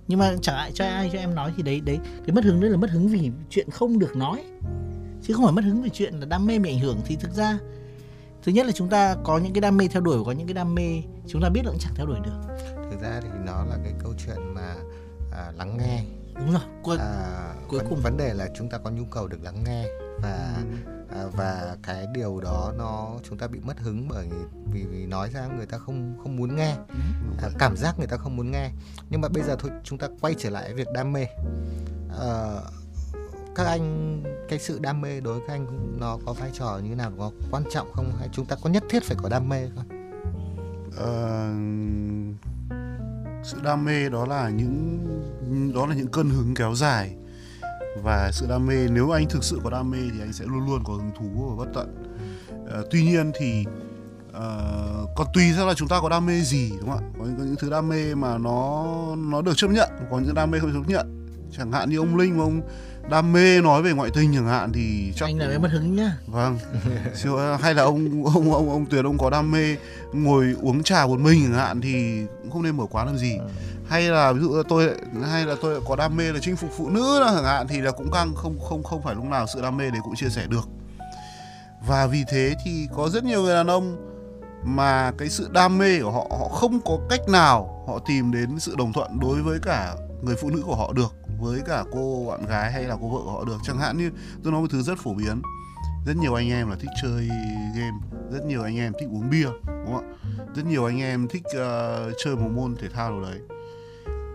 nhưng 0.08 0.20
mà 0.20 0.36
chẳng 0.42 0.56
ai 0.56 0.72
cho 0.74 0.86
ai 0.86 1.10
cho 1.14 1.20
em 1.20 1.36
nói 1.36 1.54
thì 1.58 1.64
đấy 1.64 1.82
đấy 1.82 2.00
cái 2.26 2.36
mất 2.36 2.44
hứng 2.44 2.62
đấy 2.62 2.70
là 2.70 2.78
mất 2.78 2.90
hứng 2.90 3.08
vì 3.08 3.32
chuyện 3.50 3.70
không 3.70 4.00
được 4.00 4.16
nói. 4.16 4.44
Chứ 5.24 5.34
không 5.34 5.46
phải 5.46 5.54
mất 5.54 5.64
hứng 5.64 5.82
vì 5.82 5.90
chuyện 5.90 6.14
là 6.20 6.26
đam 6.26 6.46
mê 6.46 6.60
bị 6.60 6.70
ảnh 6.70 6.80
hưởng. 6.80 6.98
Thì 7.06 7.16
thực 7.16 7.34
ra 7.34 7.60
thứ 8.44 8.52
nhất 8.52 8.66
là 8.66 8.72
chúng 8.72 8.90
ta 8.90 9.16
có 9.24 9.38
những 9.38 9.54
cái 9.54 9.62
đam 9.62 9.78
mê 9.78 9.88
theo 9.88 10.02
đuổi 10.02 10.18
và 10.18 10.24
có 10.26 10.32
những 10.32 10.48
cái 10.48 10.54
đam 10.54 10.76
mê 10.76 11.02
chúng 11.28 11.42
ta 11.42 11.50
biết 11.50 11.62
là 11.66 11.72
cũng 11.72 11.80
chẳng 11.80 11.94
theo 11.96 12.06
đuổi 12.06 12.20
được. 12.26 12.42
Thực 12.92 13.02
ra 13.02 13.20
thì 13.24 13.30
nó 13.46 13.66
là 13.66 13.78
cái 13.84 13.94
câu 14.04 14.14
chuyện 14.26 14.54
mà 14.54 14.76
à, 15.32 15.52
lắng 15.58 15.78
nghe. 15.78 16.04
Đúng 16.36 16.52
rồi 16.52 16.62
Cuối- 16.84 16.98
à, 16.98 17.54
cuối 17.68 17.80
vấn, 17.80 17.90
cùng. 17.90 18.00
vấn 18.02 18.18
đề 18.18 18.34
là 18.34 18.48
chúng 18.58 18.70
ta 18.70 18.78
có 18.78 18.90
nhu 18.90 19.06
cầu 19.06 19.28
được 19.28 19.40
lắng 19.44 19.64
nghe 19.66 19.86
và 20.22 20.64
à, 21.12 21.24
và 21.34 21.78
cái 21.84 22.06
điều 22.14 22.40
đó 22.42 22.74
nó 22.78 23.14
chúng 23.30 23.38
ta 23.38 23.48
bị 23.48 23.60
mất 23.60 23.80
hứng 23.80 24.08
bởi 24.08 24.28
vì 24.72 24.84
vì 24.86 25.06
nói 25.06 25.30
ra 25.34 25.48
người 25.48 25.66
ta 25.66 25.78
không 25.78 26.16
không 26.24 26.36
muốn 26.36 26.56
nghe. 26.56 26.76
À, 27.42 27.50
cảm 27.60 27.78
giác 27.78 27.98
người 27.98 28.08
ta 28.08 28.18
không 28.18 28.36
muốn 28.36 28.52
nghe. 28.52 28.70
Nhưng 29.10 29.22
mà 29.22 29.28
bây 29.30 29.44
giờ 29.44 29.56
thôi 29.60 29.72
chúng 29.84 29.98
ta 30.00 30.08
quay 30.22 30.36
trở 30.38 30.50
lại 30.50 30.74
việc 30.74 30.88
đam 30.94 31.14
mê. 31.14 31.26
Ờ, 32.10 32.64
các 33.58 33.66
anh 33.66 34.24
cái 34.50 34.60
sự 34.60 34.80
đam 34.82 35.02
mê 35.02 35.20
đối 35.20 35.34
với 35.34 35.48
các 35.48 35.54
anh 35.54 35.98
nó 36.00 36.18
có 36.26 36.34
vai 36.34 36.50
trò 36.54 36.80
như 36.84 36.90
thế 36.90 36.96
nào 36.96 37.12
có 37.18 37.32
quan 37.52 37.64
trọng 37.72 37.92
không? 37.94 38.12
Hay 38.20 38.30
chúng 38.32 38.46
ta 38.46 38.56
có 38.64 38.70
nhất 38.70 38.84
thiết 38.90 39.04
phải 39.04 39.18
có 39.22 39.30
đam 39.30 39.50
mê 39.50 39.70
không? 39.76 39.86
Ờ, 40.98 41.50
sự 43.44 43.58
đam 43.64 43.86
mê 43.86 44.10
đó 44.10 44.26
là 44.26 44.50
những 44.50 45.00
đó 45.76 45.86
là 45.86 45.96
những 45.96 46.08
cơn 46.08 46.30
hứng 46.30 46.54
kéo 46.56 46.76
dài. 46.76 47.16
Và 48.04 48.32
sự 48.34 48.46
đam 48.50 48.66
mê 48.66 48.88
nếu 48.92 49.12
anh 49.12 49.30
thực 49.30 49.44
sự 49.44 49.60
có 49.64 49.70
đam 49.70 49.92
mê 49.92 49.98
thì 50.14 50.20
anh 50.20 50.34
sẽ 50.34 50.46
luôn 50.46 50.66
luôn 50.66 50.84
có 50.84 50.94
hứng 50.94 51.12
thú 51.20 51.50
và 51.50 51.66
bất 51.66 51.72
tận. 51.74 52.16
Ờ, 52.70 52.88
tuy 52.92 53.04
nhiên 53.04 53.32
thì 53.40 53.66
Uh, 54.28 55.10
còn 55.16 55.28
tùy 55.34 55.44
theo 55.56 55.68
là 55.68 55.74
chúng 55.74 55.88
ta 55.88 56.00
có 56.02 56.10
đam 56.10 56.26
mê 56.26 56.42
gì 56.42 56.72
đúng 56.80 56.90
không 56.90 56.98
ạ? 56.98 57.10
Có 57.20 57.26
những, 57.26 57.38
có 57.38 57.44
những 57.44 57.56
thứ 57.60 57.70
đam 57.70 57.90
mê 57.90 58.16
mà 58.16 58.38
nó 58.38 58.86
nó 59.18 59.42
được 59.42 59.54
chấp 59.56 59.68
nhận 59.68 59.90
có 60.12 60.20
những 60.20 60.34
đam 60.34 60.52
mê 60.52 60.60
không 60.60 60.74
được 60.74 60.80
chấp 60.88 60.90
nhận. 60.90 61.28
Chẳng 61.58 61.72
hạn 61.72 61.90
như 61.90 61.98
ông 61.98 62.18
linh 62.18 62.38
mà 62.38 62.44
ông 62.44 62.62
đam 63.10 63.34
mê 63.34 63.62
nói 63.62 63.82
về 63.82 63.92
ngoại 63.92 64.12
tình 64.14 64.34
chẳng 64.34 64.48
hạn 64.48 64.72
thì 64.74 65.14
chắc 65.16 65.26
anh 65.26 65.38
là 65.38 65.48
cái 65.50 65.60
mất 65.60 65.72
hứng 65.72 65.96
nhá. 65.96 66.18
Vâng. 66.28 66.60
Hay 67.62 67.74
là 67.74 67.84
ông 67.84 68.24
ông 68.26 68.54
ông 68.54 68.70
ông 68.70 68.86
tuyệt 68.86 69.06
ông 69.06 69.18
có 69.18 69.30
đam 69.30 69.52
mê 69.52 69.76
ngồi 70.14 70.56
uống 70.62 70.84
trà 70.84 71.06
một 71.08 71.20
mình 71.20 71.44
chẳng 71.44 71.54
hạn 71.54 71.82
thì 71.82 72.26
cũng 72.42 72.52
không 72.52 72.64
nên 72.64 72.78
mở 72.78 72.86
quán 72.90 73.08
làm 73.08 73.18
gì. 73.18 73.38
Hay 73.90 74.04
là 74.04 74.32
ví 74.32 74.42
dụ 74.42 74.58
là 74.58 74.64
tôi 74.70 74.90
hay 75.24 75.46
là 75.46 75.56
tôi 75.62 75.82
có 75.88 75.96
đam 75.96 76.18
mê 76.18 76.32
là 76.32 76.40
chinh 76.42 76.56
phục 76.56 76.70
phụ 76.78 76.90
nữ 76.90 77.20
là 77.20 77.32
chẳng 77.36 77.44
hạn 77.44 77.68
thì 77.68 77.82
là 77.82 77.92
cũng 77.92 78.12
căng 78.12 78.36
không 78.36 78.60
không 78.60 78.84
không 78.84 79.02
phải 79.04 79.16
lúc 79.16 79.26
nào 79.26 79.48
sự 79.54 79.62
đam 79.62 79.78
mê 79.78 79.90
đấy 79.90 80.00
cũng 80.04 80.16
chia 80.16 80.30
sẻ 80.30 80.46
được. 80.50 80.70
Và 81.88 82.08
vì 82.08 82.24
thế 82.32 82.56
thì 82.66 82.88
có 82.96 83.10
rất 83.10 83.24
nhiều 83.24 83.42
người 83.42 83.56
đàn 83.56 83.68
ông 83.68 84.14
mà 84.64 85.12
cái 85.18 85.30
sự 85.30 85.50
đam 85.52 85.78
mê 85.78 86.00
của 86.00 86.12
họ 86.12 86.28
họ 86.40 86.48
không 86.48 86.80
có 86.86 87.00
cách 87.10 87.30
nào 87.30 87.84
họ 87.88 88.00
tìm 88.08 88.32
đến 88.32 88.60
sự 88.60 88.76
đồng 88.78 88.94
thuận 88.94 89.20
đối 89.20 89.42
với 89.42 89.60
cả 89.62 89.96
người 90.22 90.36
phụ 90.36 90.50
nữ 90.50 90.62
của 90.66 90.76
họ 90.76 90.94
được 90.94 91.14
với 91.40 91.62
cả 91.68 91.84
cô 91.92 92.26
bạn 92.30 92.46
gái 92.46 92.72
hay 92.72 92.84
là 92.84 92.96
cô 93.02 93.10
vợ 93.10 93.20
của 93.24 93.32
họ 93.32 93.46
được. 93.46 93.58
Chẳng 93.64 93.78
hạn 93.78 93.98
như 93.98 94.12
tôi 94.44 94.52
nói 94.52 94.62
một 94.62 94.68
thứ 94.72 94.82
rất 94.82 95.00
phổ 95.00 95.14
biến. 95.14 95.42
Rất 96.06 96.18
nhiều 96.18 96.34
anh 96.34 96.50
em 96.50 96.70
là 96.70 96.76
thích 96.80 96.90
chơi 97.02 97.28
game. 97.76 97.98
Rất 98.32 98.46
nhiều 98.46 98.64
anh 98.64 98.78
em 98.78 98.94
thích 99.00 99.10
uống 99.12 99.30
bia 99.30 99.48
đúng 99.68 99.94
không 99.94 100.12
ạ? 100.12 100.30
Rất 100.56 100.66
nhiều 100.66 100.86
anh 100.86 101.02
em 101.02 101.28
thích 101.28 101.44
uh, 101.48 102.14
chơi 102.24 102.36
một 102.36 102.50
môn 102.56 102.76
thể 102.76 102.90
thao 102.90 103.12
nào 103.12 103.22
đấy. 103.22 103.40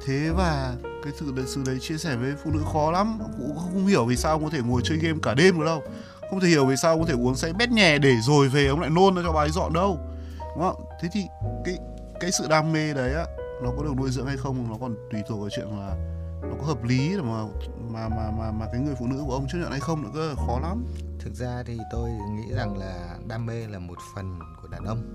Thế 0.06 0.30
và 0.36 0.74
cái 1.04 1.12
sự 1.16 1.32
sự 1.46 1.62
đấy 1.66 1.78
chia 1.80 1.98
sẻ 1.98 2.16
với 2.16 2.34
phụ 2.44 2.50
nữ 2.50 2.60
khó 2.72 2.90
lắm. 2.90 3.18
Cũng 3.38 3.56
không 3.56 3.86
hiểu 3.86 4.04
vì 4.04 4.16
sao 4.16 4.32
ông 4.32 4.44
có 4.44 4.50
thể 4.50 4.60
ngồi 4.62 4.82
chơi 4.84 4.98
game 4.98 5.18
cả 5.22 5.34
đêm 5.34 5.58
được 5.58 5.64
đâu. 5.64 5.82
Không 6.30 6.40
thể 6.40 6.48
hiểu 6.48 6.66
vì 6.66 6.76
sao 6.76 6.92
ông 6.92 7.00
có 7.00 7.06
thể 7.06 7.14
uống 7.14 7.34
say 7.34 7.52
bét 7.52 7.70
nhè 7.70 7.98
để 7.98 8.14
rồi 8.22 8.48
về 8.48 8.66
ông 8.66 8.80
lại 8.80 8.90
nôn 8.90 9.14
ra 9.14 9.22
cho 9.24 9.32
bà 9.32 9.40
ấy 9.40 9.50
dọn 9.50 9.72
đâu 9.72 9.98
đúng 10.38 10.62
không 10.62 10.84
thế 11.00 11.08
thì 11.12 11.26
cái 11.64 11.78
cái 12.20 12.32
sự 12.32 12.46
đam 12.48 12.72
mê 12.72 12.94
đấy 12.94 13.14
á 13.14 13.24
nó 13.62 13.70
có 13.76 13.82
được 13.82 13.96
nuôi 13.96 14.10
dưỡng 14.10 14.26
hay 14.26 14.36
không? 14.36 14.66
Nó 14.70 14.76
còn 14.80 14.96
tùy 15.10 15.22
thuộc 15.28 15.40
vào 15.40 15.48
chuyện 15.50 15.66
là 15.78 15.96
nó 16.42 16.56
có 16.60 16.66
hợp 16.66 16.84
lý 16.84 17.16
mà 17.16 17.44
mà 17.90 18.08
mà 18.08 18.30
mà 18.30 18.52
mà 18.52 18.66
cái 18.72 18.80
người 18.80 18.94
phụ 18.98 19.06
nữ 19.06 19.24
của 19.26 19.32
ông 19.32 19.46
chấp 19.52 19.58
nhận 19.58 19.70
hay 19.70 19.80
không 19.80 20.02
nữa 20.02 20.10
cơ 20.14 20.34
khó 20.46 20.60
lắm. 20.60 20.84
Thực 21.18 21.34
ra 21.34 21.62
thì 21.66 21.78
tôi 21.92 22.10
nghĩ 22.10 22.52
rằng 22.54 22.78
là 22.78 23.16
đam 23.26 23.46
mê 23.46 23.66
là 23.66 23.78
một 23.78 23.98
phần 24.14 24.38
của 24.62 24.68
đàn 24.68 24.84
ông. 24.84 25.14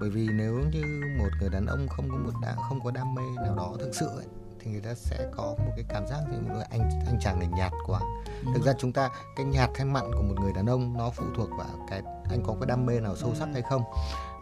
Bởi 0.00 0.10
vì 0.10 0.28
nếu 0.32 0.54
như 0.72 0.82
một 1.18 1.28
người 1.40 1.50
đàn 1.50 1.66
ông 1.66 1.88
không 1.88 2.08
có 2.10 2.16
một 2.16 2.32
đa, 2.42 2.54
không 2.68 2.80
có 2.84 2.90
đam 2.90 3.14
mê 3.14 3.22
nào 3.44 3.54
đó 3.54 3.72
thực 3.78 3.94
sự 3.94 4.06
ấy, 4.06 4.26
thì 4.60 4.70
người 4.70 4.80
ta 4.80 4.94
sẽ 4.94 5.28
có 5.36 5.42
một 5.42 5.72
cái 5.76 5.84
cảm 5.88 6.06
giác 6.06 6.20
như 6.32 6.38
một 6.40 6.48
người 6.54 6.64
anh 6.70 6.90
anh 7.06 7.18
chàng 7.20 7.38
này 7.38 7.48
nhạt 7.48 7.72
quá. 7.86 8.00
Thực 8.54 8.64
ra 8.64 8.72
chúng 8.78 8.92
ta 8.92 9.10
cái 9.36 9.46
nhạt 9.46 9.70
hay 9.76 9.84
mặn 9.84 10.04
của 10.12 10.22
một 10.22 10.34
người 10.40 10.52
đàn 10.52 10.66
ông 10.66 10.96
nó 10.96 11.10
phụ 11.10 11.24
thuộc 11.36 11.48
vào 11.58 11.86
cái 11.90 12.02
anh 12.30 12.42
có 12.46 12.54
cái 12.60 12.66
đam 12.66 12.86
mê 12.86 13.00
nào 13.00 13.16
sâu 13.16 13.34
sắc 13.34 13.48
hay 13.52 13.62
không. 13.62 13.82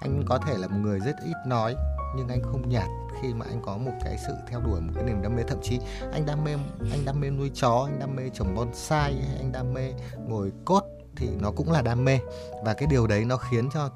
Anh 0.00 0.24
có 0.28 0.38
thể 0.38 0.58
là 0.58 0.68
một 0.68 0.78
người 0.82 1.00
rất 1.00 1.16
ít 1.24 1.36
nói 1.46 1.76
nhưng 2.16 2.28
anh 2.28 2.42
không 2.42 2.68
nhạt 2.68 2.88
khi 3.20 3.34
mà 3.34 3.46
anh 3.48 3.62
có 3.62 3.76
một 3.76 3.92
cái 4.04 4.16
sự 4.26 4.32
theo 4.48 4.60
đuổi 4.60 4.80
một 4.80 4.92
cái 4.94 5.04
niềm 5.04 5.22
đam 5.22 5.36
mê. 5.36 5.42
Thậm 5.48 5.58
chí 5.62 5.78
anh 6.12 6.26
đam 6.26 6.44
mê 6.44 6.56
anh 6.90 7.04
đam 7.04 7.20
mê 7.20 7.30
nuôi 7.30 7.50
chó 7.54 7.88
anh 7.90 7.98
đam 7.98 8.16
mê 8.16 8.22
trồng 8.34 8.54
bonsai 8.54 9.14
hay 9.14 9.36
anh 9.36 9.52
đam 9.52 9.74
mê 9.74 9.92
ngồi 10.28 10.52
cốt 10.64 10.82
thì 11.16 11.28
nó 11.40 11.50
cũng 11.50 11.72
là 11.72 11.82
đam 11.82 12.04
mê. 12.04 12.18
Và 12.64 12.74
cái 12.74 12.88
điều 12.90 13.06
đấy 13.06 13.24
nó 13.24 13.36
khiến 13.36 13.68
cho 13.74 13.90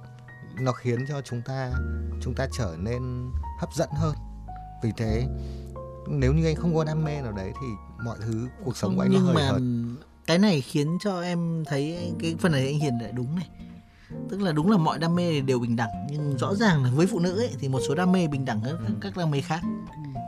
nó 0.60 0.72
khiến 0.72 1.06
cho 1.08 1.20
chúng 1.24 1.42
ta 1.46 1.72
chúng 2.20 2.34
ta 2.34 2.46
trở 2.52 2.76
nên 2.78 3.30
hấp 3.60 3.68
dẫn 3.74 3.88
hơn. 3.92 4.14
Vì 4.82 4.92
thế 4.96 5.26
nếu 6.08 6.32
như 6.32 6.46
anh 6.46 6.56
không 6.56 6.74
có 6.74 6.84
đam 6.84 7.04
mê 7.04 7.22
nào 7.22 7.32
đấy 7.32 7.52
thì 7.60 7.66
mọi 8.04 8.16
thứ 8.20 8.48
cuộc 8.64 8.76
sống 8.76 8.96
của 8.96 9.02
anh 9.02 9.12
nó 9.12 9.18
nhưng 9.18 9.26
hơi 9.26 9.34
mà 9.34 9.48
hợt. 9.48 9.60
cái 10.26 10.38
này 10.38 10.60
khiến 10.60 10.98
cho 11.00 11.20
em 11.20 11.64
thấy 11.66 12.12
cái 12.20 12.36
phần 12.40 12.52
này 12.52 12.66
anh 12.66 12.78
hiền 12.78 12.98
lại 13.02 13.12
đúng 13.12 13.36
này 13.36 13.48
tức 14.30 14.40
là 14.42 14.52
đúng 14.52 14.70
là 14.70 14.76
mọi 14.76 14.98
đam 14.98 15.14
mê 15.16 15.40
đều 15.40 15.58
bình 15.58 15.76
đẳng 15.76 16.06
nhưng 16.10 16.38
rõ 16.38 16.54
ràng 16.54 16.84
là 16.84 16.90
với 16.94 17.06
phụ 17.06 17.18
nữ 17.18 17.38
ấy 17.38 17.50
thì 17.58 17.68
một 17.68 17.80
số 17.88 17.94
đam 17.94 18.12
mê 18.12 18.26
bình 18.28 18.44
đẳng 18.44 18.60
hơn 18.60 18.76
các- 19.00 19.16
đam 19.16 19.30
mê 19.30 19.40
khác. 19.40 19.60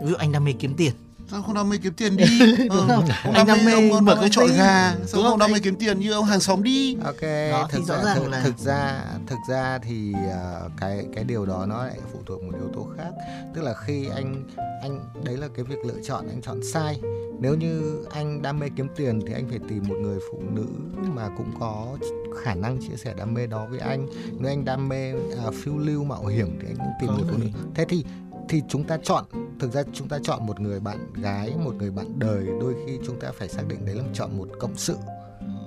Ví 0.02 0.11
dụ 0.11 0.14
anh 0.14 0.32
đam 0.32 0.44
mê 0.44 0.52
kiếm 0.52 0.75
tiền 0.76 0.92
sao 1.30 1.42
không 1.42 1.54
đam 1.54 1.68
mê 1.68 1.76
kiếm 1.82 1.92
tiền 1.97 2.16
đi 2.16 2.25
ừ. 2.70 2.85
không? 2.88 3.04
ông 3.25 3.35
Anh 3.35 3.47
đam 3.47 3.64
mê 3.64 3.73
ông, 3.73 4.04
mở 4.04 4.16
cái 4.20 4.30
ty. 4.49 4.52
gà 4.56 4.94
Đúng 4.99 5.06
sao 5.06 5.23
không? 5.23 5.38
đam 5.38 5.52
mê 5.52 5.58
kiếm 5.58 5.76
tiền 5.76 6.00
như 6.00 6.12
ông 6.12 6.25
hàng 6.25 6.40
xóm 6.40 6.62
đi 6.62 6.97
ok 7.04 7.23
Đó, 7.50 7.68
thì 7.70 7.78
thực 7.78 7.85
rõ 7.87 7.97
ra 7.97 8.04
ràng 8.04 8.16
thực, 8.23 8.28
là- 8.30 8.40
thực 8.42 8.58
ra 8.58 9.04
thực 9.26 9.38
ra 9.49 9.78
thì 9.78 10.12
ờ, 10.32 10.68
cái 10.80 11.06
cái 11.14 11.25
điều 11.25 11.47
đó 11.47 11.66
nó 11.68 11.85
lại 11.85 11.99
phụ 12.12 12.18
thuộc 12.26 12.42
một 12.42 12.52
yếu 12.58 12.68
tố 12.75 12.87
khác 12.97 13.11
tức 13.54 13.62
là 13.62 13.75
khi 13.87 14.06
anh 14.14 14.44
anh 14.82 15.00
đấy 15.25 15.37
là 15.37 15.49
cái 15.56 15.64
việc 15.64 15.78
lựa 15.87 16.00
chọn 16.04 16.28
anh 16.28 16.42
chọn 16.42 16.61
sai 16.73 17.00
nếu 17.40 17.54
như 17.54 18.04
anh 18.11 18.42
đam 18.42 18.58
mê 18.58 18.68
kiếm 18.76 18.88
tiền 18.97 19.20
thì 19.26 19.32
anh 19.35 19.49
phải 19.49 19.58
tìm 19.68 19.82
một 19.88 19.94
người 20.02 20.18
phụ 20.32 20.38
nữ 20.52 20.66
mà 21.14 21.28
cũng 21.37 21.52
có 21.61 21.97
khả 22.42 22.54
năng 22.54 22.78
chia 22.78 22.97
sẻ 22.97 23.14
đam 23.18 23.35
mê 23.35 23.47
đó 23.47 23.66
với 23.70 23.78
anh 23.78 24.06
nếu 24.38 24.50
anh 24.52 24.64
đam 24.64 24.88
mê 24.88 25.12
à, 25.12 25.50
phiêu 25.62 25.78
lưu 25.78 26.04
mạo 26.04 26.26
hiểm 26.26 26.58
thì 26.62 26.66
anh 26.68 26.76
cũng 26.76 26.92
tìm 27.00 27.11
người 27.14 27.25
phụ 27.30 27.37
nữ 27.38 27.44
người. 27.52 27.52
thế 27.75 27.85
thì 27.88 28.04
thì 28.49 28.62
chúng 28.69 28.85
ta 28.85 28.99
chọn 29.02 29.25
thực 29.61 29.73
ra 29.73 29.83
chúng 29.93 30.09
ta 30.09 30.19
chọn 30.23 30.47
một 30.47 30.61
người 30.61 30.81
bạn 30.81 31.12
gái 31.12 31.55
một 31.64 31.75
người 31.75 31.90
bạn 31.90 32.19
đời 32.19 32.47
đôi 32.61 32.75
khi 32.87 32.99
chúng 33.07 33.21
ta 33.21 33.33
phải 33.38 33.49
xác 33.49 33.62
định 33.69 33.87
đấy 33.87 33.95
là 33.95 34.02
chọn 34.14 34.38
một 34.38 34.49
cộng 34.61 34.76
sự 34.76 34.97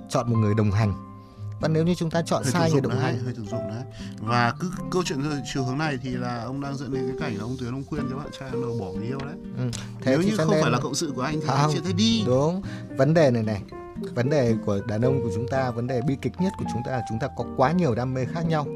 chọn 0.08 0.30
một 0.30 0.36
người 0.36 0.54
đồng 0.54 0.70
hành 0.70 0.92
và 1.60 1.68
nếu 1.68 1.84
như 1.84 1.94
chúng 1.94 2.10
ta 2.10 2.22
chọn 2.22 2.42
hơi 2.42 2.52
sai 2.52 2.72
người 2.72 2.80
đồng 2.80 2.92
đấy 2.92 3.00
hành 3.00 3.24
hơi 3.24 3.34
thực 3.34 3.44
dụng 3.44 3.68
đấy 3.68 3.82
và 4.20 4.54
cứ 4.60 4.70
câu 4.90 5.02
chuyện 5.06 5.20
chiều 5.54 5.64
hướng 5.64 5.78
này 5.78 5.98
thì 6.02 6.10
là 6.10 6.42
ông 6.42 6.60
đang 6.60 6.76
dẫn 6.76 6.94
đến 6.94 7.06
cái 7.08 7.16
cảnh 7.20 7.38
là 7.38 7.44
ông 7.44 7.56
tuyến 7.60 7.74
ông 7.74 7.84
khuyên 7.84 8.02
cho 8.10 8.16
bạn 8.16 8.28
trai 8.38 8.48
ông 8.50 8.62
đầu 8.62 8.76
bỏ 8.80 8.92
người 8.92 9.06
yêu 9.06 9.18
đấy 9.18 9.36
ừ. 9.58 9.70
thế 10.00 10.16
nếu 10.16 10.22
như 10.22 10.36
không 10.36 10.54
phải 10.62 10.70
là 10.70 10.78
cộng 10.80 10.94
sự 10.94 11.12
của 11.16 11.22
anh 11.22 11.40
thì 11.40 11.46
Không. 11.46 11.56
anh 11.56 11.72
chia 11.72 11.80
tay 11.84 11.92
đi 11.92 12.22
đúng 12.26 12.62
vấn 12.96 13.14
đề 13.14 13.30
này 13.30 13.42
này 13.42 13.62
vấn 14.14 14.30
đề 14.30 14.54
của 14.66 14.80
đàn 14.86 15.02
ông 15.02 15.22
của 15.22 15.30
chúng 15.34 15.48
ta 15.48 15.70
vấn 15.70 15.86
đề 15.86 16.00
bi 16.00 16.16
kịch 16.22 16.32
nhất 16.38 16.52
của 16.58 16.64
chúng 16.72 16.82
ta 16.84 16.92
là 16.92 17.02
chúng 17.08 17.18
ta 17.18 17.28
có 17.36 17.44
quá 17.56 17.72
nhiều 17.72 17.94
đam 17.94 18.14
mê 18.14 18.24
khác 18.34 18.46
nhau. 18.48 18.66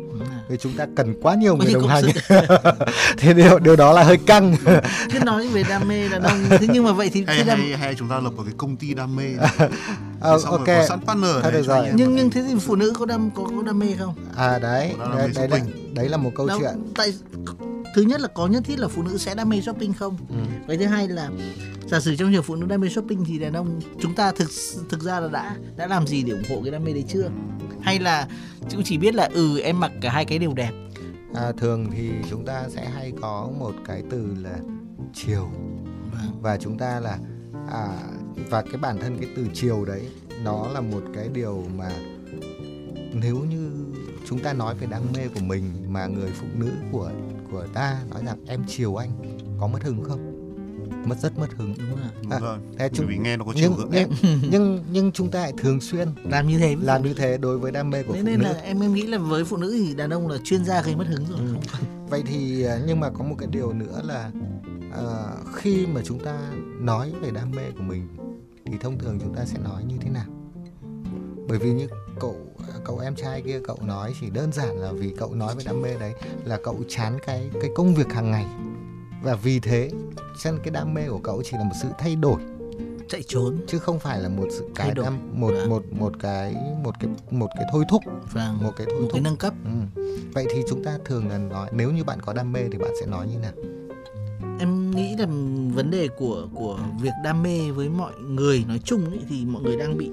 Vì 0.48 0.56
chúng 0.56 0.72
ta 0.76 0.86
cần 0.96 1.14
quá 1.22 1.34
nhiều 1.34 1.56
người 1.56 1.74
đồng 1.74 1.88
hành. 1.88 2.04
thì 3.18 3.34
điều 3.34 3.58
điều 3.58 3.76
đó 3.76 3.92
là 3.92 4.02
hơi 4.02 4.16
căng. 4.16 4.56
Cứ 5.12 5.18
nói 5.24 5.48
về 5.48 5.62
đam 5.68 5.88
mê 5.88 6.08
đàn 6.08 6.22
ông 6.22 6.38
thế 6.50 6.66
nhưng 6.72 6.84
mà 6.84 6.92
vậy 6.92 7.10
thì 7.12 7.24
hay, 7.26 7.44
đam... 7.44 7.58
hay, 7.58 7.76
hay 7.76 7.94
chúng 7.94 8.08
ta 8.08 8.20
lập 8.20 8.30
một 8.36 8.42
cái 8.46 8.54
công 8.56 8.76
ty 8.76 8.94
đam 8.94 9.16
mê. 9.16 9.24
Ờ, 10.20 10.38
xong 10.38 10.50
ok. 10.52 10.66
rồi 10.66 10.76
có 10.76 10.86
sẵn 10.86 11.00
partner 11.00 11.30
Thôi 11.42 11.52
được 11.52 11.62
rồi. 11.62 11.88
nhưng 11.94 12.16
nhưng 12.16 12.30
thế 12.30 12.42
thì 12.42 12.54
phụ 12.60 12.76
nữ 12.76 12.92
có 12.98 13.06
đam 13.06 13.30
có, 13.30 13.42
có 13.56 13.62
đam 13.62 13.78
mê 13.78 13.86
không? 13.98 14.14
À 14.36 14.58
đấy 14.58 14.94
đấy, 15.16 15.30
đấy 15.34 15.48
là 15.48 15.58
đấy 15.92 16.08
là 16.08 16.16
một 16.16 16.30
câu 16.34 16.46
Đâu, 16.46 16.58
chuyện. 16.60 16.92
tại 16.94 17.12
thứ 17.94 18.02
nhất 18.02 18.20
là 18.20 18.28
có 18.34 18.46
nhất 18.46 18.62
thiết 18.66 18.78
là 18.78 18.88
phụ 18.88 19.02
nữ 19.02 19.18
sẽ 19.18 19.34
đam 19.34 19.48
mê 19.48 19.60
shopping 19.60 19.92
không? 19.92 20.16
Ừ. 20.28 20.36
cái 20.68 20.76
thứ 20.76 20.86
hai 20.86 21.08
là 21.08 21.30
giả 21.86 22.00
sử 22.00 22.16
trong 22.16 22.32
trường 22.32 22.42
phụ 22.42 22.56
nữ 22.56 22.66
đam 22.66 22.80
mê 22.80 22.88
shopping 22.88 23.24
thì 23.24 23.38
đàn 23.38 23.52
ông 23.52 23.80
chúng 24.00 24.14
ta 24.14 24.32
thực 24.32 24.50
thực 24.88 25.02
ra 25.02 25.20
là 25.20 25.28
đã 25.28 25.56
đã 25.76 25.86
làm 25.86 26.06
gì 26.06 26.22
để 26.22 26.32
ủng 26.32 26.42
hộ 26.48 26.60
cái 26.62 26.70
đam 26.72 26.84
mê 26.84 26.92
đấy 26.92 27.04
chưa? 27.08 27.30
Hay 27.80 27.98
là 27.98 28.28
cũng 28.70 28.82
chỉ 28.84 28.98
biết 28.98 29.14
là 29.14 29.28
ừ 29.32 29.58
em 29.60 29.80
mặc 29.80 29.92
cả 30.00 30.10
hai 30.10 30.24
cái 30.24 30.38
đều 30.38 30.54
đẹp? 30.54 30.72
À, 31.34 31.52
thường 31.56 31.86
thì 31.92 32.10
chúng 32.30 32.44
ta 32.44 32.68
sẽ 32.68 32.84
hay 32.94 33.12
có 33.20 33.50
một 33.58 33.72
cái 33.86 34.02
từ 34.10 34.36
là 34.42 34.58
chiều. 35.14 35.50
Vâng. 36.12 36.42
và 36.42 36.56
chúng 36.56 36.78
ta 36.78 37.00
là 37.00 37.18
à, 37.70 37.88
và 38.50 38.62
cái 38.62 38.76
bản 38.76 38.98
thân 38.98 39.18
cái 39.18 39.28
từ 39.36 39.46
chiều 39.54 39.84
đấy 39.84 40.08
nó 40.44 40.68
là 40.68 40.80
một 40.80 41.02
cái 41.14 41.28
điều 41.34 41.64
mà 41.76 41.90
nếu 43.12 43.36
như 43.36 43.70
chúng 44.28 44.38
ta 44.38 44.52
nói 44.52 44.74
về 44.74 44.86
đam 44.90 45.02
mê 45.14 45.28
của 45.34 45.40
mình 45.40 45.64
mà 45.88 46.06
người 46.06 46.30
phụ 46.40 46.46
nữ 46.54 46.70
của 46.92 47.10
của 47.50 47.66
ta 47.74 48.00
nói 48.10 48.24
rằng 48.26 48.38
em 48.46 48.64
chiều 48.68 48.96
anh 48.96 49.10
có 49.60 49.66
mất 49.66 49.82
hứng 49.82 50.04
không 50.04 50.35
mất 51.06 51.16
rất 51.22 51.38
mất 51.38 51.46
hứng 51.56 51.74
đúng 51.78 51.88
rồi 52.00 52.08
đúng 52.22 52.30
À, 52.32 52.38
rồi 52.40 52.58
thế 52.70 52.76
bởi 52.78 52.88
chúng 52.94 53.06
vì 53.06 53.16
nghe 53.18 53.36
nó 53.36 53.44
có 53.44 53.52
chiều 53.56 53.62
nhưng 53.70 53.78
hướng 53.78 53.90
nhưng, 53.92 54.38
nhưng 54.50 54.84
nhưng 54.92 55.12
chúng 55.12 55.30
ta 55.30 55.40
lại 55.40 55.52
thường 55.58 55.80
xuyên 55.80 56.08
làm 56.24 56.48
như 56.48 56.58
thế 56.58 56.76
làm 56.80 57.02
như 57.02 57.14
thế 57.14 57.38
đối 57.38 57.58
với 57.58 57.72
đam 57.72 57.90
mê 57.90 58.02
của 58.02 58.12
Thế 58.14 58.20
phụ 58.20 58.26
nên 58.26 58.38
nữ. 58.38 58.44
là 58.44 58.52
em 58.62 58.80
em 58.80 58.94
nghĩ 58.94 59.02
là 59.06 59.18
với 59.18 59.44
phụ 59.44 59.56
nữ 59.56 59.70
thì 59.78 59.94
đàn 59.94 60.10
ông 60.10 60.28
là 60.28 60.38
chuyên 60.44 60.64
gia 60.64 60.82
gây 60.82 60.96
mất 60.96 61.06
hứng 61.08 61.24
rồi. 61.30 61.38
Ừ. 61.38 61.54
vậy 62.08 62.22
thì 62.26 62.62
à, 62.64 62.78
nhưng 62.86 63.00
mà 63.00 63.10
có 63.10 63.24
một 63.24 63.34
cái 63.38 63.48
điều 63.52 63.72
nữa 63.72 64.00
là 64.04 64.30
à, 64.96 65.04
khi 65.54 65.86
mà 65.86 66.00
chúng 66.04 66.18
ta 66.18 66.38
nói 66.80 67.12
về 67.22 67.30
đam 67.30 67.50
mê 67.50 67.70
của 67.76 67.82
mình 67.82 68.08
thì 68.66 68.72
thông 68.80 68.98
thường 68.98 69.18
chúng 69.22 69.34
ta 69.34 69.44
sẽ 69.44 69.58
nói 69.58 69.84
như 69.84 69.94
thế 70.00 70.10
nào? 70.10 70.26
Bởi 71.48 71.58
vì 71.58 71.72
như 71.72 71.88
cậu 72.20 72.36
cậu 72.84 72.98
em 72.98 73.14
trai 73.16 73.42
kia 73.42 73.60
cậu 73.66 73.78
nói 73.82 74.14
chỉ 74.20 74.30
đơn 74.30 74.52
giản 74.52 74.76
là 74.78 74.92
vì 74.92 75.12
cậu 75.18 75.34
nói 75.34 75.54
về 75.56 75.62
đam 75.66 75.82
mê 75.82 75.96
đấy 76.00 76.12
là 76.44 76.58
cậu 76.64 76.78
chán 76.88 77.18
cái 77.26 77.50
cái 77.60 77.70
công 77.74 77.94
việc 77.94 78.12
hàng 78.12 78.30
ngày 78.30 78.46
và 79.22 79.34
vì 79.34 79.60
thế 79.60 79.90
cho 80.42 80.50
nên 80.50 80.60
cái 80.62 80.70
đam 80.70 80.94
mê 80.94 81.08
của 81.08 81.18
cậu 81.18 81.42
chỉ 81.44 81.50
là 81.56 81.64
một 81.64 81.74
sự 81.82 81.88
thay 81.98 82.16
đổi. 82.16 82.40
Chạy 83.08 83.22
trốn. 83.26 83.56
Chứ 83.66 83.78
không 83.78 83.98
phải 83.98 84.20
là 84.20 84.28
một 84.28 84.46
sự 84.50 84.68
cái 84.74 84.94
đam 84.94 85.18
một 85.40 85.50
Vâng. 85.50 85.70
một 85.70 85.82
một 85.92 86.12
cái 86.20 86.54
một 86.84 86.94
cái 87.00 87.10
một 87.30 87.50
cái 87.56 87.64
thôi 87.72 87.84
thúc. 87.88 88.02
Và 88.32 88.52
một 88.62 88.72
cái 88.76 88.86
thôi 88.90 88.96
một 89.00 89.02
thúc. 89.02 89.12
cái 89.12 89.20
nâng 89.22 89.36
cấp. 89.36 89.54
Ừ. 89.64 90.02
vậy 90.34 90.46
thì 90.54 90.62
chúng 90.68 90.84
ta 90.84 90.98
thường 91.04 91.28
là 91.28 91.38
nói 91.38 91.68
nếu 91.72 91.90
như 91.90 92.04
bạn 92.04 92.20
có 92.22 92.32
đam 92.32 92.52
mê 92.52 92.60
thì 92.72 92.78
bạn 92.78 92.90
sẽ 93.00 93.06
nói 93.06 93.26
như 93.26 93.38
nào? 93.38 93.52
Em 94.60 94.90
nghĩ 94.90 95.16
là 95.16 95.26
vấn 95.74 95.90
đề 95.90 96.08
của 96.08 96.48
của 96.54 96.78
việc 97.00 97.12
đam 97.24 97.42
mê 97.42 97.70
với 97.70 97.88
mọi 97.88 98.12
người 98.20 98.64
nói 98.68 98.80
chung 98.84 99.04
ấy, 99.10 99.18
thì 99.28 99.44
mọi 99.44 99.62
người 99.62 99.76
đang 99.76 99.96
bị 99.98 100.10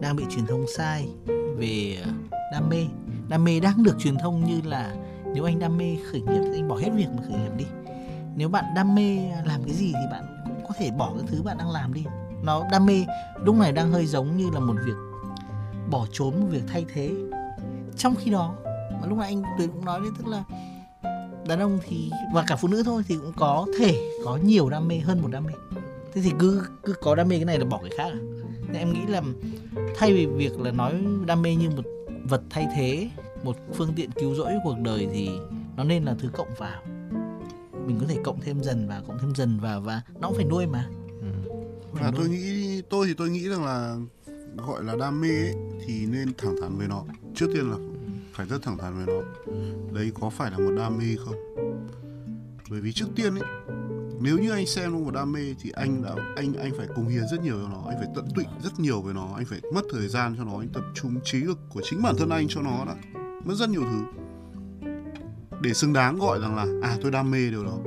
đang 0.00 0.16
bị 0.16 0.24
truyền 0.30 0.46
thông 0.46 0.64
sai 0.76 1.08
về 1.56 1.96
ờ, 2.04 2.10
đam 2.52 2.68
mê. 2.68 2.86
Đam 3.28 3.44
mê 3.44 3.60
đang 3.60 3.82
được 3.82 3.96
truyền 3.98 4.18
thông 4.18 4.44
như 4.44 4.60
là 4.64 4.94
nếu 5.34 5.44
anh 5.44 5.58
đam 5.58 5.78
mê 5.78 5.96
khởi 6.10 6.20
nghiệp 6.20 6.40
thì 6.52 6.58
anh 6.60 6.68
bỏ 6.68 6.76
hết 6.76 6.90
việc 6.96 7.06
mà 7.16 7.22
khởi 7.22 7.38
nghiệp 7.40 7.52
đi 7.56 7.64
nếu 8.36 8.48
bạn 8.48 8.64
đam 8.76 8.94
mê 8.94 9.18
làm 9.44 9.64
cái 9.64 9.74
gì 9.74 9.92
thì 9.92 10.06
bạn 10.10 10.44
cũng 10.44 10.64
có 10.68 10.74
thể 10.78 10.90
bỏ 10.90 11.12
cái 11.18 11.24
thứ 11.26 11.42
bạn 11.42 11.58
đang 11.58 11.70
làm 11.70 11.94
đi. 11.94 12.04
Nó 12.42 12.68
đam 12.72 12.86
mê, 12.86 13.04
lúc 13.44 13.56
này 13.56 13.72
đang 13.72 13.92
hơi 13.92 14.06
giống 14.06 14.36
như 14.36 14.50
là 14.50 14.60
một 14.60 14.74
việc 14.84 14.96
bỏ 15.90 16.06
trốn, 16.12 16.40
một 16.40 16.46
việc 16.50 16.62
thay 16.68 16.84
thế. 16.94 17.10
Trong 17.96 18.14
khi 18.14 18.30
đó, 18.30 18.54
mà 19.00 19.06
lúc 19.08 19.18
nãy 19.18 19.28
anh 19.28 19.42
Tuyền 19.58 19.70
cũng 19.70 19.84
nói 19.84 20.00
đấy, 20.00 20.10
tức 20.18 20.26
là 20.26 20.44
đàn 21.46 21.60
ông 21.60 21.78
thì, 21.86 22.10
và 22.32 22.44
cả 22.46 22.56
phụ 22.56 22.68
nữ 22.68 22.82
thôi 22.82 23.02
thì 23.08 23.16
cũng 23.16 23.32
có 23.36 23.66
thể 23.78 24.10
có 24.24 24.36
nhiều 24.36 24.70
đam 24.70 24.88
mê 24.88 24.98
hơn 24.98 25.22
một 25.22 25.28
đam 25.30 25.44
mê. 25.44 25.52
Thế 26.14 26.22
thì 26.22 26.32
cứ 26.38 26.62
cứ 26.82 26.94
có 27.00 27.14
đam 27.14 27.28
mê 27.28 27.36
cái 27.36 27.44
này 27.44 27.58
là 27.58 27.64
bỏ 27.64 27.78
cái 27.78 27.90
khác 27.96 28.12
à? 28.12 28.20
Nên 28.66 28.76
em 28.76 28.92
nghĩ 28.92 29.00
là 29.06 29.22
thay 29.96 30.12
vì 30.12 30.26
việc 30.26 30.60
là 30.60 30.70
nói 30.70 30.94
đam 31.26 31.42
mê 31.42 31.54
như 31.54 31.70
một 31.70 31.82
vật 32.24 32.42
thay 32.50 32.66
thế, 32.76 33.10
một 33.44 33.56
phương 33.74 33.92
tiện 33.96 34.10
cứu 34.10 34.34
rỗi 34.34 34.52
cuộc 34.64 34.78
đời 34.78 35.08
thì 35.12 35.30
nó 35.76 35.84
nên 35.84 36.04
là 36.04 36.14
thứ 36.18 36.28
cộng 36.32 36.54
vào 36.58 36.82
mình 37.86 37.98
có 38.00 38.06
thể 38.06 38.18
cộng 38.24 38.40
thêm 38.40 38.62
dần 38.62 38.88
vào 38.88 39.02
cộng 39.06 39.18
thêm 39.18 39.34
dần 39.34 39.60
vào 39.60 39.80
và 39.80 40.02
nó 40.20 40.28
cũng 40.28 40.36
phải 40.36 40.46
nuôi 40.46 40.66
mà. 40.66 40.88
Ừ. 41.20 41.50
Phải 41.92 42.02
và 42.04 42.10
nuôi. 42.10 42.18
tôi 42.18 42.28
nghĩ 42.28 42.82
tôi 42.90 43.06
thì 43.06 43.14
tôi 43.14 43.30
nghĩ 43.30 43.48
rằng 43.48 43.64
là 43.64 43.96
gọi 44.56 44.84
là 44.84 44.96
đam 44.96 45.20
mê 45.20 45.28
ấy, 45.28 45.54
thì 45.86 46.06
nên 46.06 46.32
thẳng 46.38 46.56
thắn 46.60 46.78
với 46.78 46.88
nó. 46.88 47.04
Trước 47.34 47.46
tiên 47.54 47.70
là 47.70 47.76
phải 48.32 48.46
rất 48.46 48.62
thẳng 48.62 48.78
thắn 48.78 48.96
với 48.96 49.06
nó. 49.06 49.52
Đấy 49.92 50.12
có 50.20 50.30
phải 50.30 50.50
là 50.50 50.58
một 50.58 50.72
đam 50.76 50.98
mê 50.98 51.16
không? 51.24 51.34
Bởi 52.70 52.80
vì 52.80 52.92
trước 52.92 53.06
tiên 53.16 53.34
ấy 53.34 53.48
nếu 54.20 54.38
như 54.38 54.50
anh 54.50 54.66
xem 54.66 54.92
nó 54.92 54.98
một 54.98 55.14
đam 55.14 55.32
mê 55.32 55.54
thì 55.60 55.70
anh 55.70 56.02
đã 56.02 56.14
anh 56.36 56.54
anh 56.54 56.72
phải 56.78 56.86
cống 56.96 57.08
hiến 57.08 57.22
rất 57.30 57.42
nhiều 57.42 57.54
cho 57.62 57.68
nó 57.68 57.84
anh 57.88 57.96
phải 57.98 58.08
tận 58.14 58.28
tụy 58.34 58.44
rất 58.62 58.80
nhiều 58.80 59.00
với 59.00 59.14
nó 59.14 59.34
anh 59.36 59.44
phải 59.44 59.60
mất 59.74 59.82
thời 59.92 60.08
gian 60.08 60.34
cho 60.38 60.44
nó 60.44 60.58
anh 60.58 60.68
tập 60.68 60.84
trung 60.94 61.20
trí 61.24 61.38
lực 61.38 61.58
của 61.68 61.80
chính 61.84 62.02
bản 62.02 62.14
thân 62.18 62.28
anh 62.28 62.46
cho 62.48 62.62
nó 62.62 62.84
đã. 62.84 62.94
Mất 63.44 63.54
rất 63.54 63.70
nhiều 63.70 63.82
thứ 63.82 64.19
để 65.60 65.74
xứng 65.74 65.92
đáng 65.92 66.18
gọi 66.18 66.40
rằng 66.40 66.56
là 66.56 66.66
à 66.82 66.96
tôi 67.02 67.10
đam 67.10 67.30
mê 67.30 67.50
điều 67.50 67.64
đó. 67.64 67.78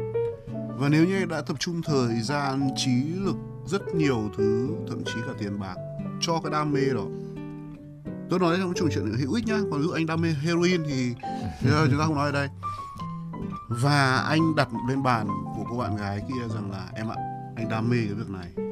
Và 0.78 0.90
nếu 0.90 1.06
như 1.06 1.16
anh 1.20 1.28
đã 1.28 1.42
tập 1.42 1.56
trung 1.60 1.82
thời 1.82 2.22
gian, 2.22 2.70
trí 2.76 3.04
lực, 3.04 3.36
rất 3.66 3.96
nhiều 3.96 4.32
thứ, 4.38 4.70
thậm 4.90 5.04
chí 5.04 5.14
cả 5.28 5.34
tiền 5.40 5.60
bạc 5.60 5.76
cho 6.22 6.40
cái 6.44 6.52
đam 6.52 6.72
mê 6.72 6.82
đó. 6.94 7.06
Tôi 8.30 8.40
nói 8.40 8.58
trong 8.60 8.74
chung 8.76 8.90
chuyện 8.94 9.14
hữu 9.20 9.34
ích 9.34 9.48
nhá, 9.48 9.58
còn 9.72 9.82
ví 9.82 9.88
dụ 9.88 9.92
anh 9.92 10.06
đam 10.06 10.22
mê 10.22 10.30
heroin 10.30 10.84
thì 10.88 11.14
thì 11.62 11.70
chúng 11.90 12.00
ta 12.00 12.06
không 12.06 12.16
nói 12.16 12.26
ở 12.26 12.32
đây. 12.32 12.50
Và 13.70 14.18
anh 14.18 14.56
đặt 14.56 14.70
lên 14.90 15.04
bàn 15.04 15.28
của 15.28 15.66
cô 15.70 15.78
bạn 15.78 15.96
gái 15.98 16.22
kia 16.30 16.54
rằng 16.56 16.72
là, 16.72 16.88
em 16.94 17.12
ạ, 17.12 17.16
anh 17.56 17.70
đam 17.70 17.90
mê 17.90 17.98
cái 17.98 18.14
việc 18.14 18.30
này 18.30 18.63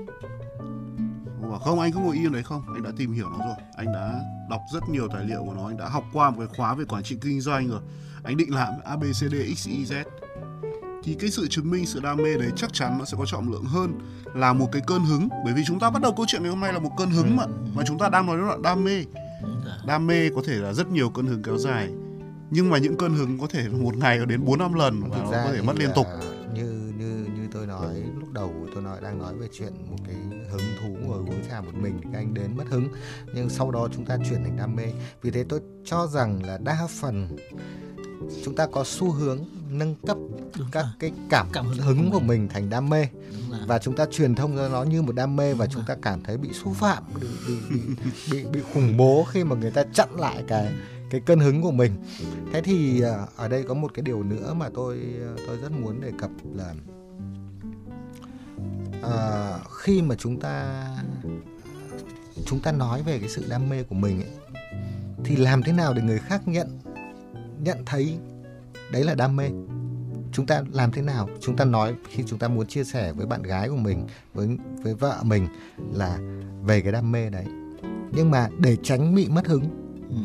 bảo 1.51 1.59
không 1.59 1.79
anh 1.79 1.91
cứ 1.91 1.99
ngồi 1.99 2.15
yên 2.15 2.31
đấy 2.31 2.43
không? 2.43 2.63
Anh 2.73 2.83
đã 2.83 2.91
tìm 2.97 3.13
hiểu 3.13 3.29
nó 3.29 3.45
rồi. 3.45 3.55
Anh 3.75 3.93
đã 3.93 4.21
đọc 4.49 4.61
rất 4.73 4.89
nhiều 4.89 5.07
tài 5.13 5.25
liệu 5.25 5.43
của 5.45 5.53
nó. 5.53 5.67
Anh 5.67 5.77
đã 5.77 5.89
học 5.89 6.03
qua 6.13 6.29
một 6.29 6.35
cái 6.39 6.47
khóa 6.57 6.73
về 6.73 6.85
quản 6.85 7.03
trị 7.03 7.17
kinh 7.21 7.41
doanh 7.41 7.67
rồi. 7.67 7.81
Anh 8.23 8.37
định 8.37 8.53
làm 8.53 8.73
abcd 8.85 9.33
xyz 9.33 10.03
thì 11.03 11.15
cái 11.19 11.29
sự 11.31 11.47
chứng 11.47 11.71
minh 11.71 11.85
sự 11.85 11.99
đam 11.99 12.17
mê 12.17 12.37
đấy 12.37 12.51
chắc 12.55 12.73
chắn 12.73 12.97
nó 12.99 13.05
sẽ 13.05 13.17
có 13.17 13.25
trọng 13.25 13.51
lượng 13.51 13.65
hơn 13.65 13.99
là 14.35 14.53
một 14.53 14.69
cái 14.71 14.81
cơn 14.87 15.05
hứng. 15.05 15.27
Bởi 15.45 15.53
vì 15.53 15.63
chúng 15.67 15.79
ta 15.79 15.89
bắt 15.89 16.01
đầu 16.01 16.13
câu 16.17 16.25
chuyện 16.29 16.41
ngày 16.41 16.49
hôm 16.49 16.59
nay 16.59 16.73
là 16.73 16.79
một 16.79 16.91
cơn 16.97 17.09
hứng 17.09 17.35
mà. 17.35 17.45
Mà 17.73 17.83
chúng 17.87 17.99
ta 17.99 18.09
đang 18.09 18.25
nói 18.25 18.37
đến 18.37 18.47
là 18.47 18.57
đam 18.63 18.83
mê. 18.83 19.03
Đam 19.85 20.07
mê 20.07 20.29
có 20.35 20.41
thể 20.47 20.53
là 20.53 20.73
rất 20.73 20.87
nhiều 20.87 21.09
cơn 21.09 21.27
hứng 21.27 21.43
kéo 21.43 21.57
dài. 21.57 21.89
Nhưng 22.49 22.69
mà 22.69 22.77
những 22.77 22.97
cơn 22.97 23.13
hứng 23.13 23.39
có 23.39 23.47
thể 23.49 23.69
một 23.69 23.97
ngày 23.97 24.25
đến 24.25 24.45
4 24.45 24.59
năm 24.59 24.73
lần 24.73 25.01
và 25.01 25.17
nó 25.17 25.31
có 25.31 25.51
thể 25.53 25.61
mất 25.61 25.75
liên 25.79 25.89
tục 25.95 26.07
đầu 28.41 28.53
tôi 28.73 28.83
nói 28.83 28.97
đang 29.01 29.19
nói 29.19 29.33
về 29.35 29.47
chuyện 29.53 29.73
một 29.89 29.97
cái 30.05 30.15
hứng 30.49 30.61
thú 30.81 30.97
ngồi 31.07 31.17
uống 31.19 31.41
trà 31.49 31.61
một 31.61 31.71
mình 31.73 31.99
thì 32.03 32.09
các 32.13 32.19
anh 32.19 32.33
đến 32.33 32.57
mất 32.57 32.63
hứng. 32.69 32.87
Nhưng 33.35 33.49
sau 33.49 33.71
đó 33.71 33.87
chúng 33.95 34.05
ta 34.05 34.17
chuyển 34.29 34.43
thành 34.43 34.57
đam 34.57 34.75
mê. 34.75 34.85
Vì 35.21 35.31
thế 35.31 35.43
tôi 35.49 35.59
cho 35.85 36.07
rằng 36.07 36.43
là 36.43 36.57
đa 36.57 36.87
phần 36.99 37.37
chúng 38.43 38.55
ta 38.55 38.67
có 38.67 38.83
xu 38.85 39.11
hướng 39.11 39.39
nâng 39.69 39.95
cấp 39.95 40.17
Đúng 40.57 40.67
các 40.71 40.81
rồi. 40.81 40.91
cái 40.99 41.11
cảm, 41.29 41.47
Cảm 41.53 41.65
hứng. 41.65 41.77
hứng 41.77 42.11
của 42.11 42.19
mình 42.19 42.47
thành 42.47 42.69
đam 42.69 42.89
mê. 42.89 43.07
Và 43.67 43.79
chúng 43.79 43.95
ta 43.95 44.05
truyền 44.11 44.35
thông 44.35 44.57
ra 44.57 44.67
nó 44.67 44.83
như 44.83 45.01
một 45.01 45.15
đam 45.15 45.35
mê 45.35 45.53
và 45.53 45.65
Đúng 45.65 45.73
chúng 45.73 45.83
ta 45.87 45.95
cảm 46.01 46.23
thấy 46.23 46.37
bị 46.37 46.49
xúc 46.53 46.73
phạm 46.75 47.03
bị 47.21 47.27
bị 47.47 47.55
bị, 47.69 47.79
bị, 48.31 48.45
bị 48.45 48.59
khủng 48.73 48.97
bố 48.97 49.23
khi 49.29 49.43
mà 49.43 49.55
người 49.55 49.71
ta 49.71 49.83
chặn 49.93 50.09
lại 50.19 50.43
cái 50.47 50.73
cái 51.09 51.21
cơn 51.25 51.39
hứng 51.39 51.61
của 51.61 51.71
mình. 51.71 51.91
Thế 52.53 52.61
thì 52.61 53.01
à, 53.01 53.25
ở 53.35 53.47
đây 53.47 53.63
có 53.63 53.73
một 53.73 53.91
cái 53.93 54.03
điều 54.03 54.23
nữa 54.23 54.53
mà 54.53 54.69
tôi 54.73 54.97
à, 55.21 55.31
tôi 55.47 55.57
rất 55.57 55.71
muốn 55.71 56.01
đề 56.01 56.11
cập 56.19 56.29
là 56.55 56.73
à, 59.01 59.57
khi 59.77 60.01
mà 60.01 60.15
chúng 60.15 60.39
ta 60.39 60.85
chúng 62.45 62.59
ta 62.59 62.71
nói 62.71 63.03
về 63.03 63.19
cái 63.19 63.29
sự 63.29 63.45
đam 63.49 63.69
mê 63.69 63.83
của 63.83 63.95
mình 63.95 64.21
ấy, 64.21 64.31
thì 65.25 65.35
làm 65.35 65.63
thế 65.63 65.71
nào 65.71 65.93
để 65.93 66.01
người 66.01 66.19
khác 66.19 66.47
nhận 66.47 66.79
nhận 67.63 67.77
thấy 67.85 68.17
đấy 68.91 69.03
là 69.03 69.15
đam 69.15 69.35
mê? 69.35 69.49
Chúng 70.31 70.45
ta 70.45 70.63
làm 70.71 70.91
thế 70.91 71.01
nào? 71.01 71.29
Chúng 71.41 71.55
ta 71.55 71.65
nói 71.65 71.95
khi 72.09 72.23
chúng 72.27 72.39
ta 72.39 72.47
muốn 72.47 72.67
chia 72.67 72.83
sẻ 72.83 73.13
với 73.13 73.25
bạn 73.25 73.41
gái 73.41 73.69
của 73.69 73.75
mình 73.75 74.07
với 74.33 74.57
với 74.83 74.93
vợ 74.95 75.17
mình 75.23 75.47
là 75.93 76.19
về 76.63 76.81
cái 76.81 76.91
đam 76.91 77.11
mê 77.11 77.29
đấy. 77.29 77.45
Nhưng 78.11 78.31
mà 78.31 78.49
để 78.59 78.77
tránh 78.83 79.15
bị 79.15 79.27
mất 79.29 79.47
hứng 79.47 79.69
Ừ. 80.09 80.17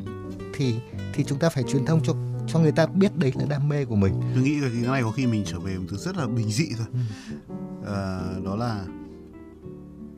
thì 0.55 0.75
thì 1.15 1.25
chúng 1.25 1.39
ta 1.39 1.49
phải 1.49 1.62
truyền 1.69 1.85
thông 1.87 2.03
cho 2.03 2.15
cho 2.47 2.59
người 2.59 2.73
ta 2.73 2.87
biết 2.87 3.17
đấy 3.17 3.33
là 3.39 3.45
đam 3.49 3.69
mê 3.69 3.85
của 3.85 3.97
mình. 3.97 4.21
Tôi 4.35 4.43
nghĩ 4.43 4.61
là 4.61 4.69
cái 4.73 4.83
này 4.93 5.03
có 5.03 5.11
khi 5.11 5.27
mình 5.27 5.45
trở 5.47 5.61
về 5.61 5.77
thứ 5.91 5.97
rất 5.97 6.17
là 6.17 6.27
bình 6.27 6.51
dị 6.53 6.69
thôi. 6.79 6.87
Ừ. 6.93 6.99
Ờ, 7.87 8.20
đó 8.44 8.57
là 8.57 8.85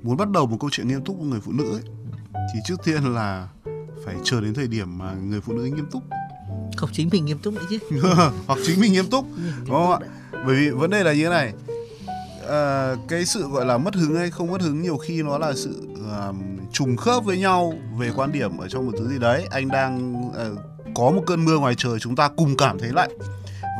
muốn 0.02 0.16
bắt 0.16 0.30
đầu 0.30 0.46
một 0.46 0.56
câu 0.60 0.70
chuyện 0.70 0.88
nghiêm 0.88 1.04
túc 1.04 1.18
với 1.18 1.26
người 1.26 1.40
phụ 1.40 1.52
nữ 1.52 1.64
ấy, 1.72 1.82
thì 2.54 2.60
trước 2.64 2.76
tiên 2.84 3.04
là 3.14 3.48
phải 4.04 4.16
chờ 4.24 4.40
đến 4.40 4.54
thời 4.54 4.68
điểm 4.68 4.98
mà 4.98 5.14
người 5.14 5.40
phụ 5.40 5.52
nữ 5.52 5.64
nghiêm 5.64 5.86
túc. 5.90 6.02
Không 6.76 6.90
chính 6.92 7.08
mình 7.12 7.24
nghiêm 7.24 7.38
túc 7.38 7.54
đấy 7.54 7.64
chứ. 7.70 7.78
Hoặc 8.46 8.58
chính 8.66 8.80
mình 8.80 8.92
nghiêm 8.92 9.10
túc. 9.10 9.26
Đúng 9.66 9.74
không 9.74 9.92
ạ? 9.92 9.98
bởi 10.46 10.56
vì 10.56 10.70
vấn 10.70 10.90
đề 10.90 11.02
là 11.02 11.12
như 11.12 11.24
thế 11.24 11.30
này 11.30 11.52
Ờ, 12.48 12.96
cái 13.08 13.24
sự 13.24 13.48
gọi 13.48 13.66
là 13.66 13.78
mất 13.78 13.94
hứng 13.94 14.16
hay 14.16 14.30
không 14.30 14.50
mất 14.50 14.62
hứng 14.62 14.82
nhiều 14.82 14.96
khi 14.96 15.22
nó 15.22 15.38
là 15.38 15.52
sự 15.54 15.82
ờ, 16.10 16.32
trùng 16.72 16.96
khớp 16.96 17.24
với 17.24 17.38
nhau 17.38 17.72
về 17.98 18.10
quan 18.16 18.32
điểm 18.32 18.58
ở 18.58 18.68
trong 18.68 18.86
một 18.86 18.92
thứ 18.98 19.08
gì 19.08 19.18
đấy. 19.18 19.46
Anh 19.50 19.68
đang 19.68 20.22
ờ, 20.34 20.56
có 20.94 21.10
một 21.10 21.22
cơn 21.26 21.44
mưa 21.44 21.58
ngoài 21.58 21.74
trời 21.78 21.98
chúng 21.98 22.16
ta 22.16 22.28
cùng 22.36 22.56
cảm 22.56 22.78
thấy 22.78 22.90
lạnh 22.92 23.10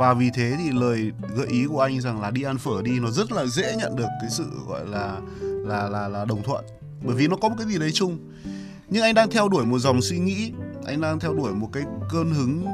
và 0.00 0.14
vì 0.14 0.30
thế 0.34 0.54
thì 0.58 0.70
lời 0.70 1.12
gợi 1.36 1.46
ý 1.46 1.66
của 1.66 1.80
anh 1.80 2.00
rằng 2.00 2.20
là 2.20 2.30
đi 2.30 2.42
ăn 2.42 2.58
phở 2.58 2.82
đi 2.82 3.00
nó 3.00 3.10
rất 3.10 3.32
là 3.32 3.46
dễ 3.46 3.76
nhận 3.76 3.96
được 3.96 4.08
cái 4.20 4.30
sự 4.30 4.50
gọi 4.68 4.86
là 4.86 5.16
là 5.42 5.88
là 5.88 6.08
là 6.08 6.24
đồng 6.24 6.42
thuận. 6.42 6.64
Bởi 7.02 7.16
vì 7.16 7.28
nó 7.28 7.36
có 7.36 7.48
một 7.48 7.54
cái 7.58 7.66
gì 7.66 7.78
đấy 7.78 7.90
chung. 7.94 8.18
Nhưng 8.88 9.02
anh 9.02 9.14
đang 9.14 9.30
theo 9.30 9.48
đuổi 9.48 9.66
một 9.66 9.78
dòng 9.78 10.02
suy 10.02 10.18
nghĩ 10.18 10.52
anh 10.86 11.00
đang 11.00 11.20
theo 11.20 11.34
đuổi 11.34 11.52
một 11.52 11.68
cái 11.72 11.82
cơn 12.10 12.30
hứng 12.30 12.66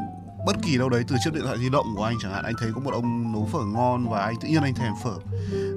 bất 0.47 0.57
kỳ 0.63 0.79
đâu 0.79 0.89
đấy 0.89 1.05
từ 1.09 1.17
chiếc 1.25 1.35
điện 1.35 1.43
thoại 1.45 1.59
di 1.59 1.69
động 1.69 1.87
của 1.97 2.05
anh 2.05 2.17
chẳng 2.23 2.33
hạn. 2.33 2.45
Anh 2.45 2.55
thấy 2.61 2.73
có 2.75 2.81
một 2.81 2.91
ông 2.93 3.33
nấu 3.33 3.49
phở 3.53 3.65
ngon 3.65 4.09
và 4.09 4.21
anh 4.21 4.35
tự 4.41 4.49
nhiên 4.49 4.63
anh 4.63 4.75
thèm 4.75 4.93
phở. 5.05 5.15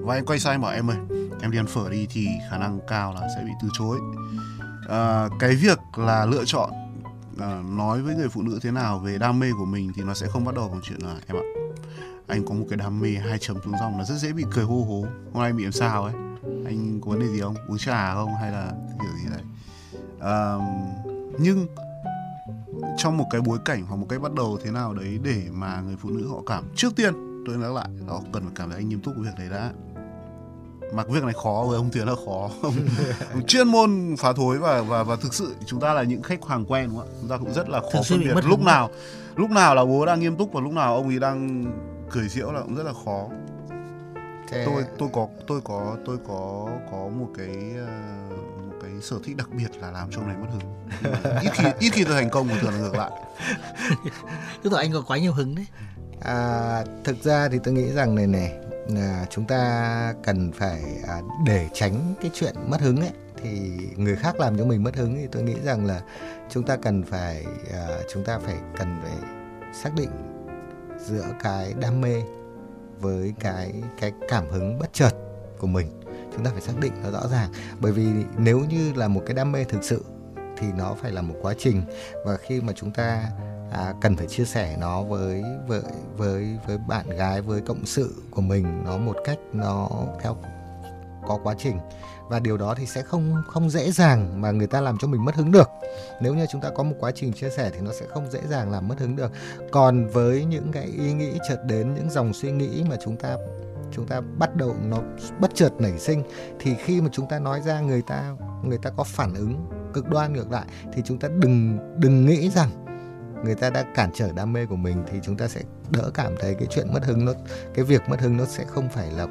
Và 0.01 0.13
anh 0.13 0.25
quay 0.25 0.39
sang 0.39 0.53
anh 0.53 0.61
bảo 0.61 0.71
em 0.71 0.89
ơi 0.89 0.97
em 1.41 1.51
đi 1.51 1.59
ăn 1.59 1.67
phở 1.67 1.89
đi 1.89 2.07
thì 2.09 2.27
khả 2.49 2.57
năng 2.57 2.79
cao 2.87 3.13
là 3.13 3.27
sẽ 3.35 3.43
bị 3.45 3.51
từ 3.61 3.69
chối. 3.77 3.97
À, 4.89 5.27
cái 5.39 5.55
việc 5.55 5.79
là 5.95 6.25
lựa 6.25 6.45
chọn 6.45 6.69
à, 7.39 7.63
nói 7.77 8.01
với 8.01 8.15
người 8.15 8.29
phụ 8.29 8.41
nữ 8.41 8.59
thế 8.61 8.71
nào 8.71 8.99
về 8.99 9.17
đam 9.17 9.39
mê 9.39 9.51
của 9.57 9.65
mình 9.65 9.91
thì 9.95 10.03
nó 10.03 10.13
sẽ 10.13 10.27
không 10.27 10.45
bắt 10.45 10.55
đầu 10.55 10.69
bằng 10.69 10.81
chuyện 10.83 10.99
là 11.01 11.15
em 11.27 11.37
ạ 11.37 11.45
anh 12.27 12.45
có 12.45 12.53
một 12.53 12.65
cái 12.69 12.77
đam 12.77 12.99
mê 12.99 13.09
hai 13.09 13.39
chấm 13.39 13.57
xuống 13.65 13.73
dòng 13.79 13.97
là 13.97 14.05
rất 14.05 14.15
dễ 14.15 14.33
bị 14.33 14.43
cười 14.51 14.65
hô 14.65 14.83
hố 14.83 15.05
hôm 15.33 15.43
nay 15.43 15.53
bị 15.53 15.63
làm 15.63 15.71
sao 15.71 16.03
ấy. 16.03 16.13
Anh 16.65 17.01
có 17.01 17.11
vấn 17.11 17.19
đề 17.19 17.27
gì 17.27 17.41
không? 17.41 17.55
Uống 17.67 17.77
trà 17.77 18.13
không? 18.13 18.35
Hay 18.41 18.51
là 18.51 18.71
kiểu 19.01 19.11
gì 19.23 19.29
đấy? 19.31 19.41
À, 20.19 20.55
nhưng 21.39 21.67
trong 22.97 23.17
một 23.17 23.25
cái 23.31 23.41
bối 23.41 23.59
cảnh 23.65 23.85
hoặc 23.85 23.95
một 23.95 24.05
cái 24.09 24.19
bắt 24.19 24.33
đầu 24.33 24.57
thế 24.63 24.71
nào 24.71 24.93
đấy 24.93 25.19
để 25.23 25.43
mà 25.51 25.81
người 25.81 25.95
phụ 25.99 26.09
nữ 26.09 26.27
họ 26.27 26.41
cảm 26.45 26.63
trước 26.75 26.95
tiên 26.95 27.13
tôi 27.45 27.57
nói 27.57 27.73
lại 27.73 27.87
họ 28.07 28.21
cần 28.33 28.43
phải 28.43 28.51
cảm 28.55 28.69
thấy 28.69 28.79
anh 28.79 28.89
nghiêm 28.89 29.01
túc 29.01 29.15
với 29.15 29.23
việc 29.23 29.33
đấy 29.37 29.49
đã 29.49 29.71
mà 30.91 31.03
việc 31.03 31.23
này 31.23 31.33
khó 31.43 31.65
với 31.67 31.77
ông 31.77 31.89
Tiến 31.89 32.07
là 32.07 32.15
khó. 32.25 32.49
Ông, 32.61 32.73
ông 33.33 33.45
chuyên 33.47 33.67
môn 33.67 34.15
phá 34.19 34.33
thối 34.33 34.57
và 34.57 34.81
và 34.81 35.03
và 35.03 35.15
thực 35.15 35.33
sự 35.33 35.55
chúng 35.65 35.79
ta 35.79 35.93
là 35.93 36.03
những 36.03 36.21
khách 36.21 36.45
hàng 36.47 36.65
quen 36.65 36.89
đúng 36.89 36.97
không 36.97 37.07
ạ? 37.07 37.15
Chúng 37.21 37.29
ta 37.29 37.37
cũng 37.37 37.53
rất 37.53 37.69
là 37.69 37.81
khó 37.81 38.01
phân 38.09 38.19
biệt. 38.19 38.45
lúc 38.45 38.59
nào 38.59 38.89
lúc 39.35 39.49
nào 39.49 39.75
là 39.75 39.85
bố 39.85 40.05
đang 40.05 40.19
nghiêm 40.19 40.35
túc 40.35 40.53
và 40.53 40.61
lúc 40.61 40.71
nào 40.71 40.95
ông 40.95 41.07
ấy 41.07 41.19
đang 41.19 41.65
cười 42.09 42.29
giễu 42.29 42.51
là 42.51 42.61
cũng 42.61 42.75
rất 42.75 42.83
là 42.83 42.93
khó. 43.05 43.27
Thế 44.47 44.65
tôi 44.65 44.83
tôi 44.97 45.09
có 45.13 45.27
tôi 45.47 45.61
có 45.63 45.95
tôi 46.05 46.17
có 46.27 46.67
có 46.91 46.97
một 46.97 47.27
cái 47.37 47.73
ờ, 47.77 47.87
một 48.67 48.75
cái 48.81 48.91
sở 49.01 49.15
thích 49.23 49.37
đặc 49.37 49.49
biệt 49.57 49.69
là 49.81 49.91
làm 49.91 50.11
cho 50.11 50.21
ông 50.21 50.27
này 50.27 50.37
mất 50.37 50.47
hứng. 50.51 51.41
Ít 51.41 51.49
khi 51.53 51.63
ít 51.79 51.89
khi 51.89 52.03
tôi 52.03 52.13
thành 52.13 52.29
công 52.29 52.47
mà 52.47 52.55
thường 52.61 52.73
là 52.73 52.79
ngược 52.79 52.95
lại. 52.95 53.11
Tức 54.63 54.73
là 54.73 54.79
anh 54.79 54.91
có 54.93 55.01
quá 55.01 55.17
nhiều 55.17 55.33
hứng 55.33 55.55
đấy. 55.55 55.65
À, 56.21 56.83
thực 57.03 57.23
ra 57.23 57.49
thì 57.51 57.59
tôi 57.63 57.73
nghĩ 57.73 57.91
rằng 57.91 58.15
này 58.15 58.27
này 58.27 58.53
là 58.89 59.25
chúng 59.29 59.45
ta 59.45 60.13
cần 60.23 60.51
phải 60.51 60.81
à, 61.07 61.21
để 61.45 61.69
tránh 61.73 62.13
cái 62.21 62.31
chuyện 62.33 62.55
mất 62.67 62.81
hứng 62.81 63.01
ấy 63.01 63.11
thì 63.43 63.71
người 63.95 64.15
khác 64.15 64.39
làm 64.39 64.57
cho 64.57 64.65
mình 64.65 64.83
mất 64.83 64.95
hứng 64.95 65.15
thì 65.15 65.27
tôi 65.31 65.43
nghĩ 65.43 65.55
rằng 65.63 65.85
là 65.85 66.01
chúng 66.49 66.63
ta 66.63 66.77
cần 66.77 67.03
phải 67.03 67.45
à, 67.73 67.87
chúng 68.13 68.23
ta 68.23 68.39
phải 68.39 68.55
cần 68.77 68.99
phải 69.03 69.29
xác 69.73 69.95
định 69.95 70.09
giữa 70.99 71.25
cái 71.43 71.73
đam 71.79 72.01
mê 72.01 72.21
với 72.99 73.33
cái 73.39 73.73
cái 73.99 74.11
cảm 74.29 74.49
hứng 74.49 74.79
bất 74.79 74.93
chợt 74.93 75.11
của 75.57 75.67
mình. 75.67 75.87
Chúng 76.33 76.45
ta 76.45 76.51
phải 76.51 76.61
xác 76.61 76.73
định 76.79 76.93
nó 77.03 77.11
rõ 77.11 77.27
ràng. 77.27 77.49
Bởi 77.79 77.91
vì 77.91 78.07
nếu 78.37 78.59
như 78.59 78.93
là 78.93 79.07
một 79.07 79.21
cái 79.25 79.35
đam 79.35 79.51
mê 79.51 79.63
thực 79.63 79.83
sự 79.83 80.05
thì 80.57 80.67
nó 80.77 80.95
phải 81.01 81.11
là 81.11 81.21
một 81.21 81.35
quá 81.41 81.53
trình. 81.57 81.81
Và 82.25 82.37
khi 82.37 82.61
mà 82.61 82.73
chúng 82.75 82.91
ta 82.91 83.29
à, 83.71 83.93
cần 84.01 84.15
phải 84.15 84.27
chia 84.27 84.45
sẻ 84.45 84.77
nó 84.79 85.03
với 85.03 85.43
với 85.67 85.81
với 86.17 86.57
với 86.67 86.77
bạn 86.77 87.09
gái 87.09 87.41
với 87.41 87.61
cộng 87.61 87.85
sự 87.85 88.23
của 88.31 88.41
mình 88.41 88.83
nó 88.85 88.97
một 88.97 89.15
cách 89.25 89.37
nó 89.53 89.89
theo 90.21 90.37
có 91.27 91.39
quá 91.43 91.55
trình. 91.57 91.79
Và 92.29 92.39
điều 92.39 92.57
đó 92.57 92.75
thì 92.77 92.85
sẽ 92.85 93.01
không 93.01 93.35
không 93.47 93.69
dễ 93.69 93.91
dàng 93.91 94.41
mà 94.41 94.51
người 94.51 94.67
ta 94.67 94.81
làm 94.81 94.97
cho 94.97 95.07
mình 95.07 95.25
mất 95.25 95.35
hứng 95.35 95.51
được. 95.51 95.69
Nếu 96.21 96.33
như 96.33 96.45
chúng 96.51 96.61
ta 96.61 96.69
có 96.69 96.83
một 96.83 96.95
quá 96.99 97.11
trình 97.15 97.33
chia 97.33 97.49
sẻ 97.49 97.71
thì 97.73 97.79
nó 97.81 97.91
sẽ 97.99 98.05
không 98.09 98.31
dễ 98.31 98.39
dàng 98.49 98.71
làm 98.71 98.87
mất 98.87 98.99
hứng 98.99 99.15
được. 99.15 99.31
Còn 99.71 100.07
với 100.07 100.45
những 100.45 100.71
cái 100.71 100.83
ý 100.83 101.13
nghĩ 101.13 101.31
chợt 101.49 101.63
đến 101.65 101.93
những 101.93 102.09
dòng 102.09 102.33
suy 102.33 102.51
nghĩ 102.51 102.83
mà 102.89 102.95
chúng 103.03 103.15
ta 103.17 103.37
chúng 103.91 104.07
ta 104.07 104.21
bắt 104.37 104.55
đầu 104.55 104.75
nó 104.85 104.97
bất 105.39 105.55
chợt 105.55 105.69
nảy 105.79 105.99
sinh 105.99 106.23
thì 106.59 106.75
khi 106.75 107.01
mà 107.01 107.09
chúng 107.11 107.27
ta 107.29 107.39
nói 107.39 107.61
ra 107.61 107.79
người 107.79 108.01
ta 108.01 108.35
người 108.63 108.77
ta 108.77 108.89
có 108.89 109.03
phản 109.03 109.33
ứng 109.33 109.65
cực 109.93 110.09
đoan 110.09 110.33
ngược 110.33 110.51
lại 110.51 110.65
thì 110.93 111.01
chúng 111.05 111.19
ta 111.19 111.27
đừng 111.27 111.77
đừng 111.97 112.25
nghĩ 112.25 112.49
rằng 112.49 112.69
người 113.43 113.55
ta 113.55 113.69
đã 113.69 113.83
cản 113.95 114.09
trở 114.13 114.31
đam 114.31 114.53
mê 114.53 114.65
của 114.65 114.75
mình 114.75 115.03
thì 115.11 115.19
chúng 115.23 115.37
ta 115.37 115.47
sẽ 115.47 115.61
đỡ 115.91 116.11
cảm 116.13 116.35
thấy 116.39 116.53
cái 116.53 116.67
chuyện 116.71 116.93
mất 116.93 117.05
hứng 117.05 117.25
nó 117.25 117.33
cái 117.73 117.85
việc 117.85 118.01
mất 118.09 118.19
hứng 118.19 118.37
nó 118.37 118.45
sẽ 118.45 118.65
không 118.67 118.89
phải 118.89 119.11
là 119.11 119.27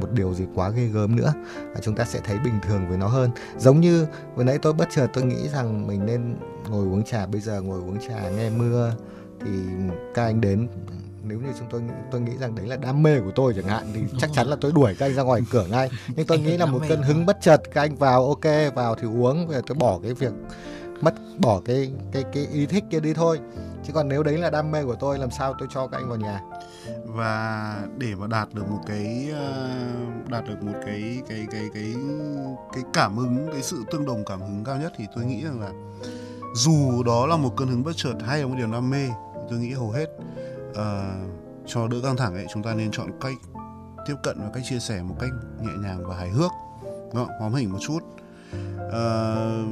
một 0.00 0.12
điều 0.12 0.34
gì 0.34 0.44
quá 0.54 0.70
ghê 0.70 0.84
gớm 0.84 1.16
nữa. 1.16 1.32
Và 1.74 1.80
chúng 1.82 1.94
ta 1.94 2.04
sẽ 2.04 2.20
thấy 2.24 2.38
bình 2.38 2.58
thường 2.62 2.88
với 2.88 2.98
nó 2.98 3.06
hơn. 3.06 3.30
Giống 3.58 3.80
như 3.80 4.06
vừa 4.34 4.44
nãy 4.44 4.58
tôi 4.62 4.72
bất 4.72 4.88
chợt 4.90 5.06
tôi 5.12 5.24
nghĩ 5.24 5.48
rằng 5.48 5.86
mình 5.86 6.06
nên 6.06 6.36
ngồi 6.68 6.86
uống 6.86 7.04
trà. 7.04 7.26
Bây 7.26 7.40
giờ 7.40 7.62
ngồi 7.62 7.78
uống 7.78 7.98
trà 8.08 8.28
nghe 8.28 8.50
mưa 8.50 8.92
thì 9.40 9.50
các 10.14 10.24
anh 10.24 10.40
đến. 10.40 10.68
Nếu 11.22 11.38
như 11.38 11.48
chúng 11.58 11.68
tôi 11.70 11.82
tôi 12.10 12.20
nghĩ 12.20 12.32
rằng 12.40 12.54
đấy 12.54 12.66
là 12.66 12.76
đam 12.76 13.02
mê 13.02 13.20
của 13.20 13.30
tôi 13.34 13.52
chẳng 13.56 13.64
hạn 13.64 13.86
thì 13.94 14.00
chắc 14.18 14.30
chắn 14.34 14.46
là 14.46 14.56
tôi 14.60 14.72
đuổi 14.72 14.94
các 14.98 15.06
anh 15.06 15.14
ra 15.14 15.22
ngoài 15.22 15.40
cửa 15.50 15.66
ngay. 15.70 15.90
Nhưng 16.16 16.26
tôi 16.26 16.38
nghĩ 16.44 16.56
là 16.56 16.66
một 16.66 16.82
cơn 16.88 17.02
hứng 17.02 17.26
bất 17.26 17.38
chợt 17.40 17.62
các 17.74 17.80
anh 17.80 17.96
vào 17.96 18.26
ok 18.26 18.74
vào 18.74 18.94
thì 18.94 19.08
uống 19.08 19.46
về 19.48 19.60
tôi 19.66 19.76
bỏ 19.76 19.98
cái 20.02 20.14
việc 20.14 20.32
mất 21.00 21.14
bỏ 21.38 21.60
cái 21.64 21.92
cái 22.12 22.24
cái 22.32 22.46
ý 22.46 22.66
thích 22.66 22.84
kia 22.90 23.00
đi 23.00 23.14
thôi. 23.14 23.40
Chứ 23.84 23.92
còn 23.92 24.08
nếu 24.08 24.22
đấy 24.22 24.38
là 24.38 24.50
đam 24.50 24.70
mê 24.70 24.84
của 24.84 24.94
tôi 24.94 25.18
làm 25.18 25.30
sao 25.30 25.54
tôi 25.58 25.68
cho 25.70 25.86
các 25.86 25.98
anh 25.98 26.08
vào 26.08 26.18
nhà? 26.18 26.40
Và 27.04 27.74
để 27.98 28.14
mà 28.14 28.26
đạt 28.26 28.48
được 28.54 28.70
một 28.70 28.80
cái 28.86 29.30
ờ, 29.32 29.68
đạt 30.28 30.44
được 30.48 30.62
một 30.62 30.78
cái 30.86 31.22
cái 31.28 31.46
cái 31.50 31.68
cái 31.74 31.94
cái 32.72 32.82
cảm 32.92 33.16
hứng 33.16 33.48
cái 33.52 33.62
sự 33.62 33.84
tương 33.90 34.06
đồng 34.06 34.24
cảm 34.24 34.40
hứng 34.40 34.64
cao 34.64 34.76
nhất 34.76 34.92
thì 34.96 35.04
tôi 35.14 35.24
nghĩ 35.24 35.44
rằng 35.44 35.60
là 35.60 35.72
dù 36.54 37.02
đó 37.02 37.26
là 37.26 37.36
một 37.36 37.56
cơn 37.56 37.68
hứng 37.68 37.84
bất 37.84 37.92
chợt 37.96 38.14
hay 38.26 38.40
là 38.40 38.46
một 38.46 38.54
điều 38.58 38.72
đam 38.72 38.90
mê 38.90 39.08
tôi 39.50 39.58
nghĩ 39.58 39.72
hầu 39.72 39.90
hết 39.90 40.06
uh, 40.70 40.76
cho 41.66 41.88
đỡ 41.88 41.96
căng 42.02 42.16
thẳng 42.16 42.34
ấy 42.34 42.46
chúng 42.52 42.62
ta 42.62 42.74
nên 42.74 42.90
chọn 42.90 43.10
cách 43.20 43.36
tiếp 44.08 44.14
cận 44.22 44.36
và 44.40 44.50
cách 44.54 44.62
chia 44.68 44.78
sẻ 44.78 45.02
một 45.02 45.14
cách 45.20 45.30
nhẹ 45.60 45.72
nhàng 45.82 46.06
và 46.06 46.16
hài 46.16 46.28
hước. 46.28 46.50
Đúng 46.82 47.14
không? 47.14 47.28
hóm 47.40 47.54
hình 47.54 47.72
một 47.72 47.78
chút. 47.80 48.00
Ờ, 48.90 49.64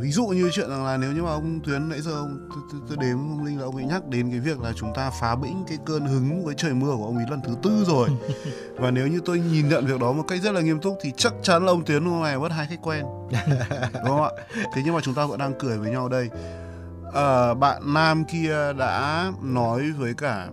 ví 0.00 0.10
dụ 0.10 0.26
như 0.26 0.50
chuyện 0.52 0.70
rằng 0.70 0.84
là 0.84 0.96
nếu 0.96 1.12
như 1.12 1.22
mà 1.22 1.30
ông 1.30 1.60
Tuyến 1.66 1.88
nãy 1.88 2.00
giờ 2.00 2.10
ông 2.10 2.48
tôi, 2.88 2.96
đếm 3.00 3.18
ông 3.18 3.44
Linh 3.44 3.58
là 3.58 3.64
ông 3.64 3.76
ấy 3.76 3.84
nhắc 3.84 4.08
đến 4.08 4.30
cái 4.30 4.40
việc 4.40 4.60
là 4.60 4.72
chúng 4.76 4.94
ta 4.94 5.10
phá 5.10 5.36
bĩnh 5.36 5.64
cái 5.68 5.78
cơn 5.86 6.04
hứng 6.04 6.44
với 6.44 6.54
trời 6.54 6.74
mưa 6.74 6.96
của 6.96 7.04
ông 7.04 7.16
ấy 7.16 7.26
lần 7.30 7.40
thứ 7.46 7.56
tư 7.62 7.84
rồi. 7.86 8.08
Và 8.76 8.90
nếu 8.90 9.06
như 9.06 9.20
tôi 9.24 9.38
nhìn 9.38 9.68
nhận 9.68 9.86
việc 9.86 10.00
đó 10.00 10.12
một 10.12 10.24
cách 10.28 10.42
rất 10.42 10.52
là 10.52 10.60
nghiêm 10.60 10.80
túc 10.80 10.98
thì 11.02 11.12
chắc 11.16 11.32
chắn 11.42 11.66
là 11.66 11.72
ông 11.72 11.84
Tuyến 11.84 12.04
hôm 12.04 12.22
nay 12.22 12.38
mất 12.38 12.52
hai 12.52 12.66
khách 12.66 12.82
quen. 12.82 13.04
Đúng 13.92 14.04
không 14.04 14.22
ạ? 14.22 14.30
Thế 14.74 14.82
nhưng 14.84 14.94
mà 14.94 15.00
chúng 15.00 15.14
ta 15.14 15.26
vẫn 15.26 15.38
đang 15.38 15.52
cười 15.58 15.78
với 15.78 15.90
nhau 15.90 16.08
đây. 16.08 16.30
Ờ, 17.12 17.54
bạn 17.54 17.94
nam 17.94 18.24
kia 18.24 18.72
đã 18.78 19.26
nói 19.42 19.90
với 19.98 20.14
cả 20.14 20.48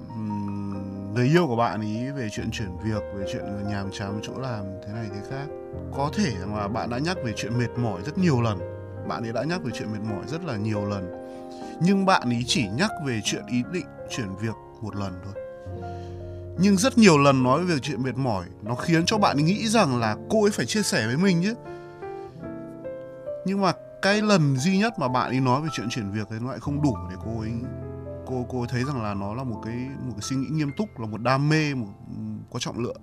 người 1.13 1.25
yêu 1.25 1.47
của 1.47 1.55
bạn 1.55 1.81
ý 1.81 2.09
về 2.11 2.29
chuyện 2.31 2.51
chuyển 2.51 2.77
việc, 2.83 3.01
về 3.15 3.25
chuyện 3.33 3.43
nhàm 3.69 3.91
chán 3.91 4.19
chỗ 4.23 4.33
làm 4.37 4.63
thế 4.85 4.93
này 4.93 5.05
thế 5.13 5.21
khác. 5.29 5.45
Có 5.95 6.11
thể 6.13 6.31
mà 6.45 6.59
là 6.59 6.67
bạn 6.67 6.89
đã 6.89 6.97
nhắc 6.97 7.17
về 7.25 7.33
chuyện 7.35 7.57
mệt 7.57 7.69
mỏi 7.77 8.01
rất 8.05 8.17
nhiều 8.17 8.41
lần. 8.41 8.59
Bạn 9.07 9.23
ấy 9.23 9.33
đã 9.33 9.43
nhắc 9.43 9.63
về 9.63 9.71
chuyện 9.73 9.91
mệt 9.91 10.01
mỏi 10.09 10.23
rất 10.27 10.45
là 10.45 10.55
nhiều 10.57 10.85
lần. 10.85 11.27
Nhưng 11.81 12.05
bạn 12.05 12.29
ý 12.29 12.43
chỉ 12.47 12.67
nhắc 12.77 12.91
về 13.05 13.21
chuyện 13.23 13.43
ý 13.47 13.63
định 13.71 13.85
chuyển 14.09 14.35
việc 14.35 14.55
một 14.81 14.95
lần 14.95 15.13
thôi. 15.25 15.43
Nhưng 16.59 16.77
rất 16.77 16.97
nhiều 16.97 17.17
lần 17.17 17.43
nói 17.43 17.63
về 17.63 17.79
chuyện 17.81 18.03
mệt 18.03 18.15
mỏi, 18.15 18.45
nó 18.61 18.75
khiến 18.75 19.05
cho 19.05 19.17
bạn 19.17 19.37
nghĩ 19.37 19.67
rằng 19.67 19.99
là 19.99 20.17
cô 20.29 20.43
ấy 20.43 20.51
phải 20.51 20.65
chia 20.65 20.81
sẻ 20.81 21.07
với 21.07 21.17
mình 21.17 21.43
chứ. 21.43 21.53
Nhưng 23.45 23.61
mà 23.61 23.71
cái 24.01 24.21
lần 24.21 24.57
duy 24.57 24.77
nhất 24.77 24.93
mà 24.99 25.07
bạn 25.07 25.29
ấy 25.29 25.39
nói 25.39 25.61
về 25.61 25.67
chuyện 25.71 25.89
chuyển 25.89 26.11
việc 26.11 26.27
thì 26.29 26.35
nó 26.41 26.49
lại 26.49 26.59
không 26.59 26.81
đủ 26.81 26.95
để 27.09 27.15
cô 27.25 27.39
ấy 27.39 27.51
cô 28.27 28.45
cô 28.49 28.65
thấy 28.69 28.83
rằng 28.83 29.03
là 29.03 29.13
nó 29.13 29.33
là 29.33 29.43
một 29.43 29.61
cái 29.65 29.75
một 29.75 30.11
cái 30.11 30.21
suy 30.21 30.35
nghĩ 30.35 30.47
nghiêm 30.51 30.71
túc, 30.77 30.99
là 30.99 31.07
một 31.07 31.21
đam 31.21 31.49
mê, 31.49 31.73
một 31.73 31.87
có 32.51 32.59
trọng 32.59 32.79
lượng. 32.79 33.01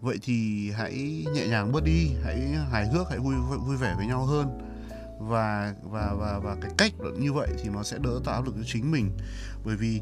Vậy 0.00 0.18
thì 0.22 0.70
hãy 0.70 1.24
nhẹ 1.34 1.48
nhàng 1.48 1.72
bớt 1.72 1.84
đi, 1.84 2.10
hãy 2.24 2.40
hài 2.70 2.88
hước, 2.88 3.08
hãy 3.10 3.18
vui 3.18 3.34
vui 3.66 3.76
vẻ 3.76 3.94
với 3.96 4.06
nhau 4.06 4.24
hơn. 4.24 4.58
Và 5.20 5.74
và 5.82 6.14
và 6.18 6.38
và 6.38 6.56
cái 6.60 6.70
cách 6.76 6.92
như 7.18 7.32
vậy 7.32 7.48
thì 7.62 7.68
nó 7.68 7.82
sẽ 7.82 7.98
đỡ 7.98 8.20
tạo 8.24 8.34
áp 8.34 8.44
lực 8.44 8.54
cho 8.56 8.64
chính 8.66 8.90
mình. 8.90 9.10
Bởi 9.64 9.76
vì 9.76 10.00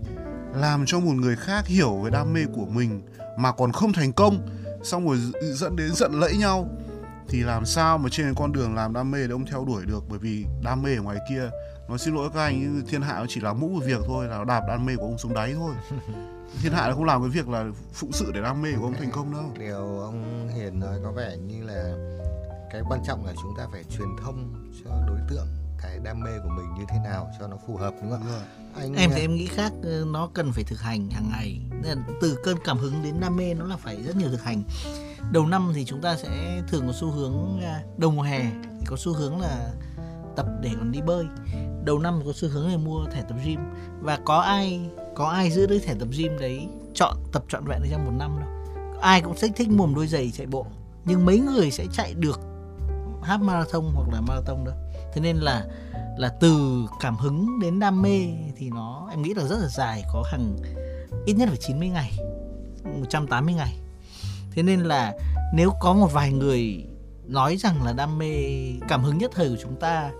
làm 0.54 0.86
cho 0.86 1.00
một 1.00 1.12
người 1.12 1.36
khác 1.36 1.66
hiểu 1.66 1.96
về 1.96 2.10
đam 2.10 2.32
mê 2.32 2.44
của 2.54 2.66
mình 2.66 3.02
mà 3.38 3.52
còn 3.52 3.72
không 3.72 3.92
thành 3.92 4.12
công, 4.12 4.48
xong 4.82 5.06
rồi 5.06 5.18
dẫn 5.54 5.76
đến 5.76 5.94
giận 5.94 6.12
lẫy 6.20 6.36
nhau 6.36 6.68
thì 7.28 7.42
làm 7.42 7.66
sao 7.66 7.98
mà 7.98 8.08
trên 8.12 8.34
con 8.34 8.52
đường 8.52 8.74
làm 8.74 8.92
đam 8.92 9.10
mê 9.10 9.26
để 9.26 9.32
ông 9.32 9.46
theo 9.46 9.64
đuổi 9.64 9.86
được? 9.86 10.04
Bởi 10.08 10.18
vì 10.18 10.44
đam 10.62 10.82
mê 10.82 10.96
ở 10.96 11.02
ngoài 11.02 11.18
kia 11.28 11.50
nó 11.88 11.96
xin 11.96 12.14
lỗi 12.14 12.30
các 12.34 12.40
anh 12.40 12.82
thiên 12.88 13.02
hạ 13.02 13.18
nó 13.18 13.26
chỉ 13.28 13.40
là 13.40 13.52
mũ 13.52 13.68
một 13.68 13.80
việc 13.86 14.00
thôi 14.06 14.28
là 14.28 14.44
đạp 14.44 14.62
đam 14.68 14.86
mê 14.86 14.96
của 14.96 15.02
ông 15.02 15.18
xuống 15.18 15.34
đáy 15.34 15.54
thôi. 15.54 15.74
Thiên 16.62 16.72
hạ 16.72 16.88
nó 16.88 16.94
không 16.94 17.04
làm 17.04 17.20
cái 17.20 17.30
việc 17.30 17.48
là 17.48 17.64
phụng 17.92 18.12
sự 18.12 18.32
để 18.34 18.40
đam 18.40 18.62
mê 18.62 18.68
của 18.78 18.84
ông 18.84 18.94
thành 18.94 19.10
công 19.10 19.32
đâu. 19.32 19.44
Điều 19.58 20.00
ông 20.00 20.48
Hiền 20.54 20.80
nói 20.80 20.98
có 21.04 21.12
vẻ 21.12 21.36
như 21.36 21.64
là 21.64 21.94
cái 22.72 22.82
quan 22.88 23.00
trọng 23.06 23.26
là 23.26 23.32
chúng 23.42 23.54
ta 23.58 23.66
phải 23.72 23.84
truyền 23.84 24.08
thông 24.24 24.70
cho 24.84 24.90
đối 25.08 25.18
tượng 25.28 25.46
cái 25.82 25.98
đam 25.98 26.20
mê 26.20 26.30
của 26.42 26.48
mình 26.48 26.74
như 26.78 26.84
thế 26.88 26.98
nào 27.04 27.30
cho 27.38 27.48
nó 27.48 27.56
phù 27.66 27.76
hợp 27.76 27.94
đúng 28.02 28.10
không 28.10 28.26
rồi. 28.26 28.40
anh 28.74 28.94
em 28.94 29.10
thì 29.14 29.20
em 29.20 29.34
nghĩ 29.34 29.46
khác 29.46 29.72
ờ, 29.82 30.04
nó 30.06 30.28
cần 30.34 30.52
phải 30.52 30.64
thực 30.64 30.80
hành 30.80 31.10
hàng 31.10 31.30
ngày. 31.30 31.60
Nên 31.70 31.84
là 31.84 32.04
từ 32.20 32.38
cơn 32.44 32.56
cảm 32.64 32.78
hứng 32.78 33.02
đến 33.02 33.20
đam 33.20 33.36
mê 33.36 33.54
nó 33.54 33.64
là 33.64 33.76
phải 33.76 34.02
rất 34.02 34.16
nhiều 34.16 34.28
thực 34.30 34.42
hành. 34.42 34.62
Đầu 35.32 35.46
năm 35.46 35.72
thì 35.74 35.84
chúng 35.84 36.00
ta 36.00 36.16
sẽ 36.16 36.62
thường 36.68 36.86
có 36.86 36.92
xu 36.92 37.10
hướng 37.10 37.60
à, 37.60 37.82
đầu 37.96 38.10
mùa 38.10 38.22
hè 38.22 38.40
thì 38.80 38.86
có 38.86 38.96
xu 38.98 39.12
hướng 39.12 39.40
là 39.40 39.72
tập 40.36 40.46
để 40.62 40.70
còn 40.78 40.92
đi 40.92 41.00
bơi. 41.00 41.26
Đầu 41.84 41.98
năm 41.98 42.22
có 42.26 42.32
xu 42.34 42.48
hướng 42.48 42.70
là 42.70 42.76
mua 42.76 43.06
thẻ 43.12 43.22
tập 43.28 43.36
gym. 43.44 43.60
Và 44.00 44.18
có 44.24 44.38
ai 44.38 44.90
có 45.14 45.28
ai 45.28 45.50
giữ 45.50 45.66
được 45.66 45.78
thẻ 45.78 45.94
tập 45.94 46.08
gym 46.16 46.38
đấy 46.38 46.68
chọn 46.94 47.16
tập 47.32 47.44
trọn 47.48 47.64
vẹn 47.64 47.82
được 47.82 47.88
trong 47.90 48.04
một 48.04 48.12
năm 48.18 48.38
đâu? 48.40 48.48
Ai 49.00 49.20
cũng 49.20 49.34
thích 49.40 49.52
thích 49.56 49.68
mồm 49.68 49.94
đôi 49.94 50.06
giày 50.06 50.30
chạy 50.30 50.46
bộ 50.46 50.66
nhưng 51.06 51.26
mấy 51.26 51.38
người 51.38 51.70
sẽ 51.70 51.86
chạy 51.92 52.14
được 52.14 52.40
half 53.22 53.42
marathon 53.42 53.82
hoặc 53.94 54.08
là 54.12 54.20
marathon 54.20 54.64
đâu 54.64 54.74
thế 55.16 55.22
nên 55.22 55.36
là 55.36 55.64
là 56.16 56.28
từ 56.28 56.86
cảm 57.00 57.16
hứng 57.16 57.60
đến 57.60 57.78
đam 57.78 58.02
mê 58.02 58.20
thì 58.56 58.70
nó, 58.70 59.08
em 59.10 59.22
nghĩ 59.22 59.34
là 59.34 59.44
rất 59.44 59.58
là 59.58 59.68
dài, 59.68 60.04
có 60.12 60.24
hàng 60.30 60.56
ít 61.26 61.32
nhất 61.32 61.48
phải 61.48 61.58
90 61.60 61.88
ngày 61.88 62.12
180 62.84 63.54
ngày. 63.54 63.76
Thế 64.52 64.62
nên 64.62 64.80
là 64.80 65.14
nếu 65.54 65.72
có 65.80 65.92
một 65.92 66.12
vài 66.12 66.32
người 66.32 66.86
nói 67.26 67.56
rằng 67.56 67.82
là 67.82 67.92
đam 67.92 68.18
mê, 68.18 68.34
cảm 68.88 69.02
hứng 69.02 69.18
nhất 69.18 69.30
thời 69.34 69.48
của 69.48 69.56
chúng 69.62 69.76
ta 69.80 70.10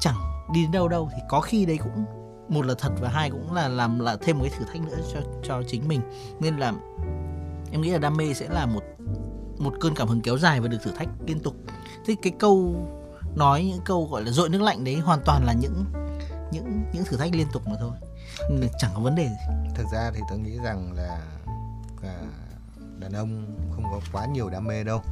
chẳng 0.00 0.16
đi 0.54 0.62
đến 0.62 0.72
đâu 0.72 0.88
đâu, 0.88 1.10
thì 1.12 1.22
có 1.28 1.40
khi 1.40 1.66
đấy 1.66 1.78
cũng, 1.78 2.04
một 2.48 2.66
là 2.66 2.74
thật 2.78 2.92
và 3.00 3.08
hai 3.08 3.30
cũng 3.30 3.52
là 3.54 3.68
làm 3.68 3.98
là 3.98 4.16
thêm 4.20 4.38
một 4.38 4.44
cái 4.48 4.58
thử 4.58 4.64
thách 4.72 4.82
nữa 4.82 4.98
cho 5.14 5.20
cho 5.42 5.62
chính 5.68 5.88
mình. 5.88 6.00
Nên 6.40 6.56
là 6.56 6.72
em 7.72 7.80
nghĩ 7.80 7.90
là 7.90 7.98
đam 7.98 8.16
mê 8.16 8.34
sẽ 8.34 8.48
là 8.48 8.66
một 8.66 8.82
một 9.58 9.74
cơn 9.80 9.94
cảm 9.94 10.08
hứng 10.08 10.20
kéo 10.20 10.38
dài 10.38 10.60
và 10.60 10.68
được 10.68 10.78
thử 10.82 10.90
thách 10.90 11.08
liên 11.26 11.40
tục. 11.40 11.54
Thế 12.06 12.16
cái 12.22 12.32
câu 12.38 12.74
nói 13.38 13.64
những 13.64 13.80
câu 13.84 14.08
gọi 14.10 14.24
là 14.24 14.30
dội 14.30 14.48
nước 14.48 14.62
lạnh 14.62 14.84
đấy 14.84 14.94
hoàn 14.94 15.20
toàn 15.24 15.44
là 15.44 15.52
những 15.52 15.84
những 16.52 16.82
những 16.92 17.04
thử 17.04 17.16
thách 17.16 17.34
liên 17.34 17.46
tục 17.52 17.62
mà 17.68 17.76
thôi. 17.80 17.92
Là 18.50 18.66
chẳng 18.78 18.90
có 18.94 19.00
vấn 19.00 19.14
đề 19.14 19.28
gì. 19.28 19.54
Thực 19.74 19.86
ra 19.92 20.10
thì 20.14 20.20
tôi 20.30 20.38
nghĩ 20.38 20.58
rằng 20.64 20.92
là 20.92 21.22
à, 22.02 22.20
đàn 22.98 23.12
ông 23.12 23.56
không 23.74 23.84
có 23.84 24.00
quá 24.12 24.26
nhiều 24.26 24.50
đam 24.50 24.66
mê 24.66 24.84
đâu. 24.84 25.02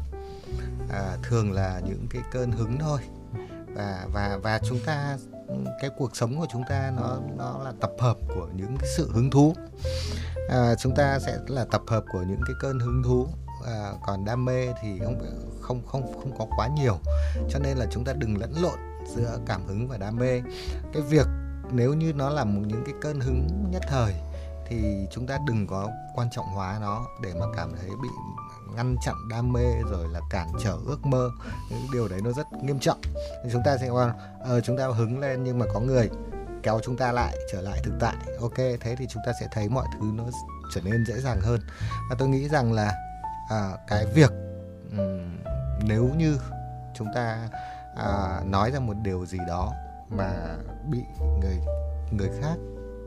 À, 0.91 1.17
thường 1.23 1.53
là 1.53 1.81
những 1.87 2.07
cái 2.11 2.23
cơn 2.33 2.53
hứng 2.53 2.79
thôi. 2.79 3.01
Và 3.75 4.07
và 4.13 4.39
và 4.43 4.61
chúng 4.69 4.79
ta 4.87 5.19
cái 5.81 5.91
cuộc 5.99 6.17
sống 6.17 6.39
của 6.39 6.47
chúng 6.53 6.63
ta 6.69 6.93
nó 6.97 7.19
nó 7.37 7.59
là 7.65 7.73
tập 7.81 7.93
hợp 7.99 8.17
của 8.35 8.49
những 8.55 8.77
cái 8.79 8.89
sự 8.97 9.11
hứng 9.13 9.31
thú. 9.31 9.55
À, 10.49 10.75
chúng 10.75 10.95
ta 10.95 11.19
sẽ 11.19 11.39
là 11.47 11.65
tập 11.65 11.83
hợp 11.87 12.05
của 12.13 12.23
những 12.23 12.41
cái 12.47 12.57
cơn 12.61 12.79
hứng 12.79 13.03
thú 13.05 13.29
à, 13.67 13.93
còn 14.07 14.25
đam 14.25 14.45
mê 14.45 14.67
thì 14.83 14.99
không 14.99 15.19
không 15.61 15.87
không 15.87 16.21
không 16.21 16.39
có 16.39 16.47
quá 16.57 16.69
nhiều. 16.77 16.99
Cho 17.51 17.59
nên 17.59 17.77
là 17.77 17.87
chúng 17.91 18.05
ta 18.05 18.13
đừng 18.13 18.39
lẫn 18.39 18.55
lộn 18.63 18.79
giữa 19.17 19.39
cảm 19.47 19.67
hứng 19.67 19.89
và 19.89 19.97
đam 19.97 20.17
mê. 20.17 20.43
Cái 20.93 21.03
việc 21.03 21.27
nếu 21.71 21.95
như 21.95 22.13
nó 22.13 22.31
là 22.31 22.45
một 22.45 22.63
những 22.67 22.83
cái 22.87 22.95
cơn 23.01 23.21
hứng 23.21 23.49
nhất 23.71 23.83
thời 23.89 24.15
thì 24.69 25.07
chúng 25.11 25.27
ta 25.27 25.39
đừng 25.47 25.67
có 25.67 25.91
quan 26.15 26.29
trọng 26.31 26.47
hóa 26.47 26.79
nó 26.81 27.07
để 27.23 27.35
mà 27.41 27.47
cảm 27.57 27.73
thấy 27.77 27.89
bị 28.03 28.09
ngăn 28.77 28.97
chặn 29.05 29.15
đam 29.31 29.53
mê 29.53 29.65
rồi 29.91 30.09
là 30.09 30.21
cản 30.31 30.49
trở 30.65 30.79
ước 30.87 31.07
mơ. 31.07 31.31
Những 31.71 31.87
điều 31.93 32.09
đấy 32.09 32.21
nó 32.25 32.33
rất 32.33 32.47
nghiêm 32.63 32.79
trọng. 32.79 33.01
Chúng 33.53 33.63
ta 33.65 33.77
sẽ 33.79 33.91
uh, 33.91 33.99
chúng 34.65 34.79
ta 34.79 34.87
hứng 34.87 35.19
lên 35.19 35.45
nhưng 35.45 35.59
mà 35.59 35.67
có 35.75 35.81
người 35.81 36.11
kéo 36.63 36.81
chúng 36.85 36.97
ta 36.97 37.13
lại 37.13 37.37
trở 37.53 37.63
lại 37.63 37.81
thực 37.85 37.93
tại. 38.01 38.17
Ok 38.41 38.57
thế 38.57 38.97
thì 38.99 39.07
chúng 39.11 39.23
ta 39.27 39.33
sẽ 39.41 39.49
thấy 39.53 39.69
mọi 39.69 39.87
thứ 39.93 40.07
nó 40.15 40.25
trở 40.75 40.81
nên 40.85 41.05
dễ 41.07 41.15
dàng 41.21 41.41
hơn. 41.41 41.61
Và 42.11 42.17
tôi 42.19 42.29
nghĩ 42.29 42.49
rằng 42.49 42.73
là 42.73 42.95
à, 43.49 43.71
cái 43.87 44.07
việc 44.07 44.33
um, 44.99 45.39
nếu 45.85 46.11
như 46.17 46.41
chúng 46.95 47.09
ta 47.15 47.49
à, 47.97 48.41
nói 48.45 48.71
ra 48.71 48.81
một 48.81 48.95
điều 49.03 49.27
gì 49.27 49.39
đó 49.49 49.73
mà 50.09 50.57
bị 50.91 50.99
người 51.41 51.61
người 52.11 52.29
khác 52.41 52.57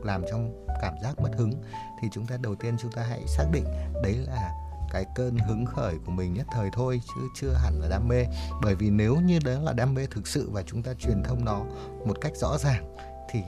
làm 0.04 0.22
trong 0.30 0.66
cảm 0.80 0.94
giác 1.02 1.20
mất 1.20 1.30
hứng 1.36 1.52
thì 2.00 2.08
chúng 2.12 2.26
ta 2.26 2.36
đầu 2.42 2.54
tiên 2.54 2.76
chúng 2.80 2.92
ta 2.92 3.02
hãy 3.02 3.20
xác 3.26 3.44
định 3.52 3.64
đấy 4.02 4.14
là 4.14 4.50
cái 4.90 5.04
cơn 5.14 5.38
hứng 5.38 5.66
khởi 5.66 5.94
của 6.06 6.12
mình 6.12 6.34
nhất 6.34 6.46
thời 6.52 6.68
thôi 6.72 7.00
chứ 7.06 7.20
chưa 7.34 7.52
hẳn 7.52 7.80
là 7.80 7.88
đam 7.88 8.08
mê. 8.08 8.26
Bởi 8.62 8.74
vì 8.74 8.90
nếu 8.90 9.16
như 9.16 9.38
đó 9.44 9.52
là 9.62 9.72
đam 9.72 9.94
mê 9.94 10.06
thực 10.10 10.26
sự 10.26 10.50
và 10.50 10.62
chúng 10.62 10.82
ta 10.82 10.92
truyền 10.98 11.22
thông 11.22 11.44
nó 11.44 11.60
một 12.06 12.16
cách 12.20 12.32
rõ 12.36 12.58
ràng 12.58 12.94
thì 13.30 13.40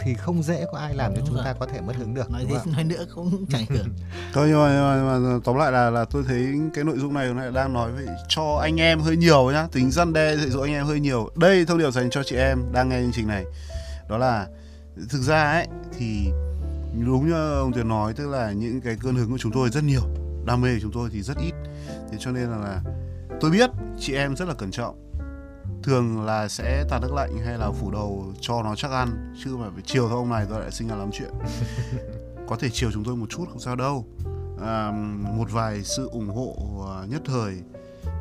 thì 0.00 0.14
không 0.14 0.42
dễ 0.42 0.66
có 0.72 0.78
ai 0.78 0.94
làm 0.94 1.14
cho 1.14 1.20
chúng 1.26 1.34
rồi. 1.34 1.44
ta 1.44 1.52
có 1.52 1.66
thể 1.66 1.80
mất 1.80 1.96
hứng 1.96 2.14
được 2.14 2.30
nói 2.30 2.46
thế 2.48 2.72
nói 2.72 2.84
nữa 2.84 3.06
cũng 3.14 3.46
chẳng 3.50 3.64
được 3.68 3.84
thôi 4.32 4.48
nhưng 4.48 4.58
mà, 4.58 4.72
nhưng 4.72 5.06
mà, 5.06 5.18
mà 5.18 5.38
tóm 5.44 5.56
lại 5.56 5.72
là 5.72 5.90
là 5.90 6.04
tôi 6.04 6.24
thấy 6.26 6.46
cái 6.74 6.84
nội 6.84 6.98
dung 6.98 7.14
này 7.14 7.34
này 7.34 7.50
đang 7.52 7.72
nói 7.72 7.92
về 7.92 8.06
cho 8.28 8.58
anh 8.62 8.80
em 8.80 9.00
hơi 9.00 9.16
nhiều 9.16 9.50
nhá. 9.50 9.66
Tính 9.72 9.90
răn 9.90 10.12
đe 10.12 10.36
dạy 10.36 10.50
dỗ 10.50 10.60
anh 10.60 10.72
em 10.72 10.86
hơi 10.86 11.00
nhiều. 11.00 11.30
Đây 11.36 11.64
thông 11.66 11.78
điệp 11.78 11.90
dành 11.90 12.10
cho 12.10 12.22
chị 12.22 12.36
em 12.36 12.72
đang 12.72 12.88
nghe 12.88 13.00
chương 13.00 13.12
trình 13.12 13.28
này. 13.28 13.44
Đó 14.08 14.18
là 14.18 14.46
thực 15.08 15.22
ra 15.22 15.52
ấy 15.52 15.66
thì 15.98 16.30
đúng 17.06 17.28
như 17.28 17.58
ông 17.58 17.72
Tuyền 17.72 17.88
nói 17.88 18.12
tức 18.12 18.28
là 18.28 18.52
những 18.52 18.80
cái 18.80 18.96
cơn 19.02 19.14
hứng 19.14 19.30
của 19.30 19.38
chúng 19.38 19.52
tôi 19.52 19.70
rất 19.70 19.84
nhiều 19.84 20.02
đam 20.46 20.60
mê 20.60 20.74
của 20.74 20.80
chúng 20.82 20.92
tôi 20.92 21.10
thì 21.12 21.22
rất 21.22 21.36
ít. 21.36 21.52
Thế 22.10 22.18
cho 22.20 22.30
nên 22.30 22.50
là, 22.50 22.56
là 22.56 22.82
tôi 23.40 23.50
biết 23.50 23.70
chị 24.00 24.14
em 24.14 24.36
rất 24.36 24.48
là 24.48 24.54
cẩn 24.54 24.70
trọng 24.70 25.07
thường 25.82 26.24
là 26.24 26.48
sẽ 26.48 26.84
tạt 26.90 27.02
nước 27.02 27.12
lạnh 27.12 27.38
hay 27.44 27.58
là 27.58 27.70
phủ 27.70 27.90
đầu 27.90 28.32
cho 28.40 28.62
nó 28.62 28.74
chắc 28.76 28.90
ăn 28.90 29.34
chứ 29.44 29.56
mà 29.56 29.66
phải 29.74 29.82
chiều 29.86 30.08
thôi 30.08 30.18
ông 30.18 30.28
này 30.28 30.46
tôi 30.50 30.60
lại 30.60 30.70
sinh 30.70 30.88
ra 30.88 30.96
lắm 30.96 31.10
chuyện. 31.12 31.30
Có 32.48 32.56
thể 32.56 32.68
chiều 32.72 32.90
chúng 32.92 33.04
tôi 33.04 33.16
một 33.16 33.26
chút 33.28 33.44
không 33.48 33.60
sao 33.60 33.76
đâu. 33.76 34.04
À, 34.62 34.90
một 35.36 35.50
vài 35.50 35.84
sự 35.84 36.08
ủng 36.12 36.28
hộ 36.28 36.56
à, 36.86 37.06
nhất 37.08 37.22
thời 37.24 37.54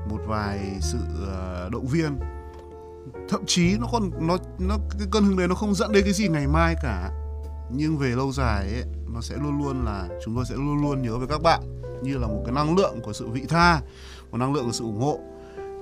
một 0.10 0.22
vài 0.28 0.60
sự 0.82 0.98
uh, 0.98 1.72
động 1.72 1.88
viên. 1.88 2.20
Thậm 3.30 3.46
chí 3.46 3.78
nó 3.78 3.88
còn 3.92 4.28
nó 4.28 4.38
nó 4.60 4.78
cái 5.00 5.08
cơn 5.12 5.24
hứng 5.24 5.38
đấy 5.38 5.48
nó 5.48 5.56
không 5.56 5.76
dẫn 5.76 5.92
đến 5.92 6.04
cái 6.04 6.14
gì 6.14 6.28
ngày 6.28 6.48
mai 6.48 6.76
cả. 6.82 7.12
Nhưng 7.72 7.98
về 7.98 8.10
lâu 8.10 8.32
dài 8.32 8.74
ấy 8.74 8.84
nó 9.14 9.22
sẽ 9.22 9.36
luôn 9.36 9.58
luôn 9.58 9.86
là 9.86 10.08
chúng 10.26 10.36
tôi 10.36 10.46
sẽ 10.50 10.56
luôn 10.56 10.82
luôn 10.82 11.02
nhớ 11.02 11.18
về 11.18 11.28
các 11.30 11.42
bạn 11.42 11.62
như 12.04 12.18
là 12.18 12.28
một 12.28 12.42
cái 12.46 12.54
năng 12.54 12.76
lượng 12.76 13.00
của 13.04 13.14
sự 13.14 13.28
vị 13.28 13.46
tha 13.50 13.82
một 14.32 14.38
năng 14.38 14.54
lượng 14.54 14.66
của 14.66 14.72
sự 14.72 14.84
ủng 14.84 15.02
hộ. 15.02 15.20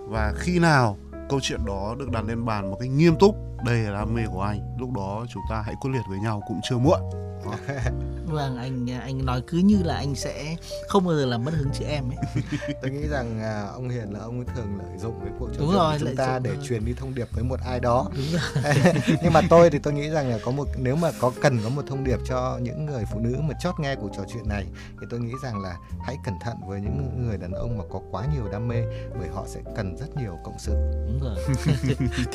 Và 0.09 0.33
khi 0.37 0.59
nào 0.59 0.97
câu 1.29 1.39
chuyện 1.43 1.65
đó 1.65 1.95
được 1.99 2.09
đặt 2.11 2.25
lên 2.25 2.45
bàn 2.45 2.71
một 2.71 2.77
cách 2.79 2.89
nghiêm 2.89 3.15
túc. 3.19 3.35
Đây 3.65 3.77
là 3.77 3.91
đam 3.91 4.13
mê 4.13 4.21
của 4.31 4.41
anh. 4.41 4.75
Lúc 4.79 4.91
đó 4.91 5.25
chúng 5.29 5.43
ta 5.49 5.61
hãy 5.61 5.75
quyết 5.81 5.91
liệt 5.93 6.03
với 6.09 6.19
nhau 6.19 6.41
cũng 6.47 6.59
chưa 6.69 6.77
muộn. 6.77 7.24
vâng 8.25 8.57
anh 8.57 8.87
anh 9.01 9.25
nói 9.25 9.41
cứ 9.47 9.57
như 9.57 9.83
là 9.83 9.95
anh 9.95 10.15
sẽ 10.15 10.55
không 10.87 11.05
bao 11.05 11.15
giờ 11.15 11.25
làm 11.25 11.45
mất 11.45 11.51
hứng 11.53 11.69
chị 11.73 11.85
em 11.85 12.03
ấy 12.09 12.43
tôi 12.81 12.91
nghĩ 12.91 13.07
rằng 13.07 13.39
à, 13.41 13.67
ông 13.73 13.89
hiền 13.89 14.13
là 14.13 14.19
ông 14.19 14.45
thường 14.55 14.77
lợi 14.77 14.97
dụng 14.97 15.19
cái 15.23 15.33
cuộc 15.39 15.47
trò 15.47 15.59
chuyện 15.59 15.67
của 15.67 15.97
chúng 15.99 16.15
ta 16.15 16.39
để 16.39 16.49
rồi. 16.49 16.65
truyền 16.67 16.85
đi 16.85 16.93
thông 16.93 17.15
điệp 17.15 17.27
với 17.31 17.43
một 17.43 17.59
ai 17.65 17.79
đó 17.79 18.09
Đúng 18.15 18.25
rồi. 18.31 18.73
nhưng 19.23 19.33
mà 19.33 19.41
tôi 19.49 19.69
thì 19.69 19.79
tôi 19.79 19.93
nghĩ 19.93 20.09
rằng 20.09 20.29
là 20.29 20.39
có 20.45 20.51
một 20.51 20.67
nếu 20.77 20.95
mà 20.95 21.11
có 21.19 21.31
cần 21.41 21.59
có 21.63 21.69
một 21.69 21.81
thông 21.87 22.03
điệp 22.03 22.19
cho 22.25 22.59
những 22.61 22.85
người 22.85 23.03
phụ 23.13 23.19
nữ 23.19 23.35
mà 23.41 23.53
chót 23.61 23.79
nghe 23.79 23.95
cuộc 23.95 24.09
trò 24.17 24.23
chuyện 24.33 24.47
này 24.49 24.65
thì 25.01 25.07
tôi 25.09 25.19
nghĩ 25.19 25.33
rằng 25.43 25.61
là 25.61 25.77
hãy 26.05 26.17
cẩn 26.25 26.33
thận 26.41 26.55
với 26.67 26.81
những 26.81 27.27
người 27.27 27.37
đàn 27.37 27.51
ông 27.51 27.77
mà 27.77 27.83
có 27.89 28.01
quá 28.11 28.25
nhiều 28.35 28.47
đam 28.51 28.67
mê 28.67 28.83
bởi 29.19 29.29
họ 29.29 29.43
sẽ 29.47 29.61
cần 29.75 29.97
rất 29.97 30.17
nhiều 30.17 30.39
cộng 30.43 30.59
sự 30.59 30.73
đúng 31.07 31.19
rồi 31.21 31.37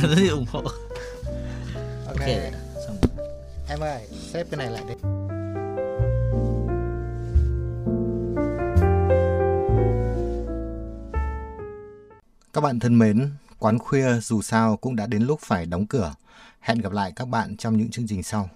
cần 0.01 0.11
rất 0.11 0.23
nhiều 0.23 0.37
ủng 0.37 0.47
hộ 0.49 0.63
ok, 2.07 2.19
okay. 2.19 2.53
Xong 2.87 3.27
em 3.71 3.81
ơi 3.81 4.07
xếp 4.11 4.47
cái 4.51 4.59
này 4.59 4.71
lại 4.71 4.85
đi 4.89 4.95
Các 12.53 12.61
bạn 12.61 12.79
thân 12.79 12.99
mến, 12.99 13.31
quán 13.59 13.79
khuya 13.79 14.21
dù 14.21 14.43
sao 14.43 14.77
cũng 14.77 14.97
đã 14.97 15.07
đến 15.07 15.23
lúc 15.23 15.41
phải 15.41 15.67
đóng 15.67 15.87
cửa. 15.87 16.15
Hẹn 16.61 16.79
gặp 16.79 16.93
lại 16.93 17.13
các 17.17 17.29
bạn 17.29 17.57
trong 17.57 17.77
những 17.77 17.91
chương 17.91 18.07
trình 18.09 18.23
sau. 18.23 18.49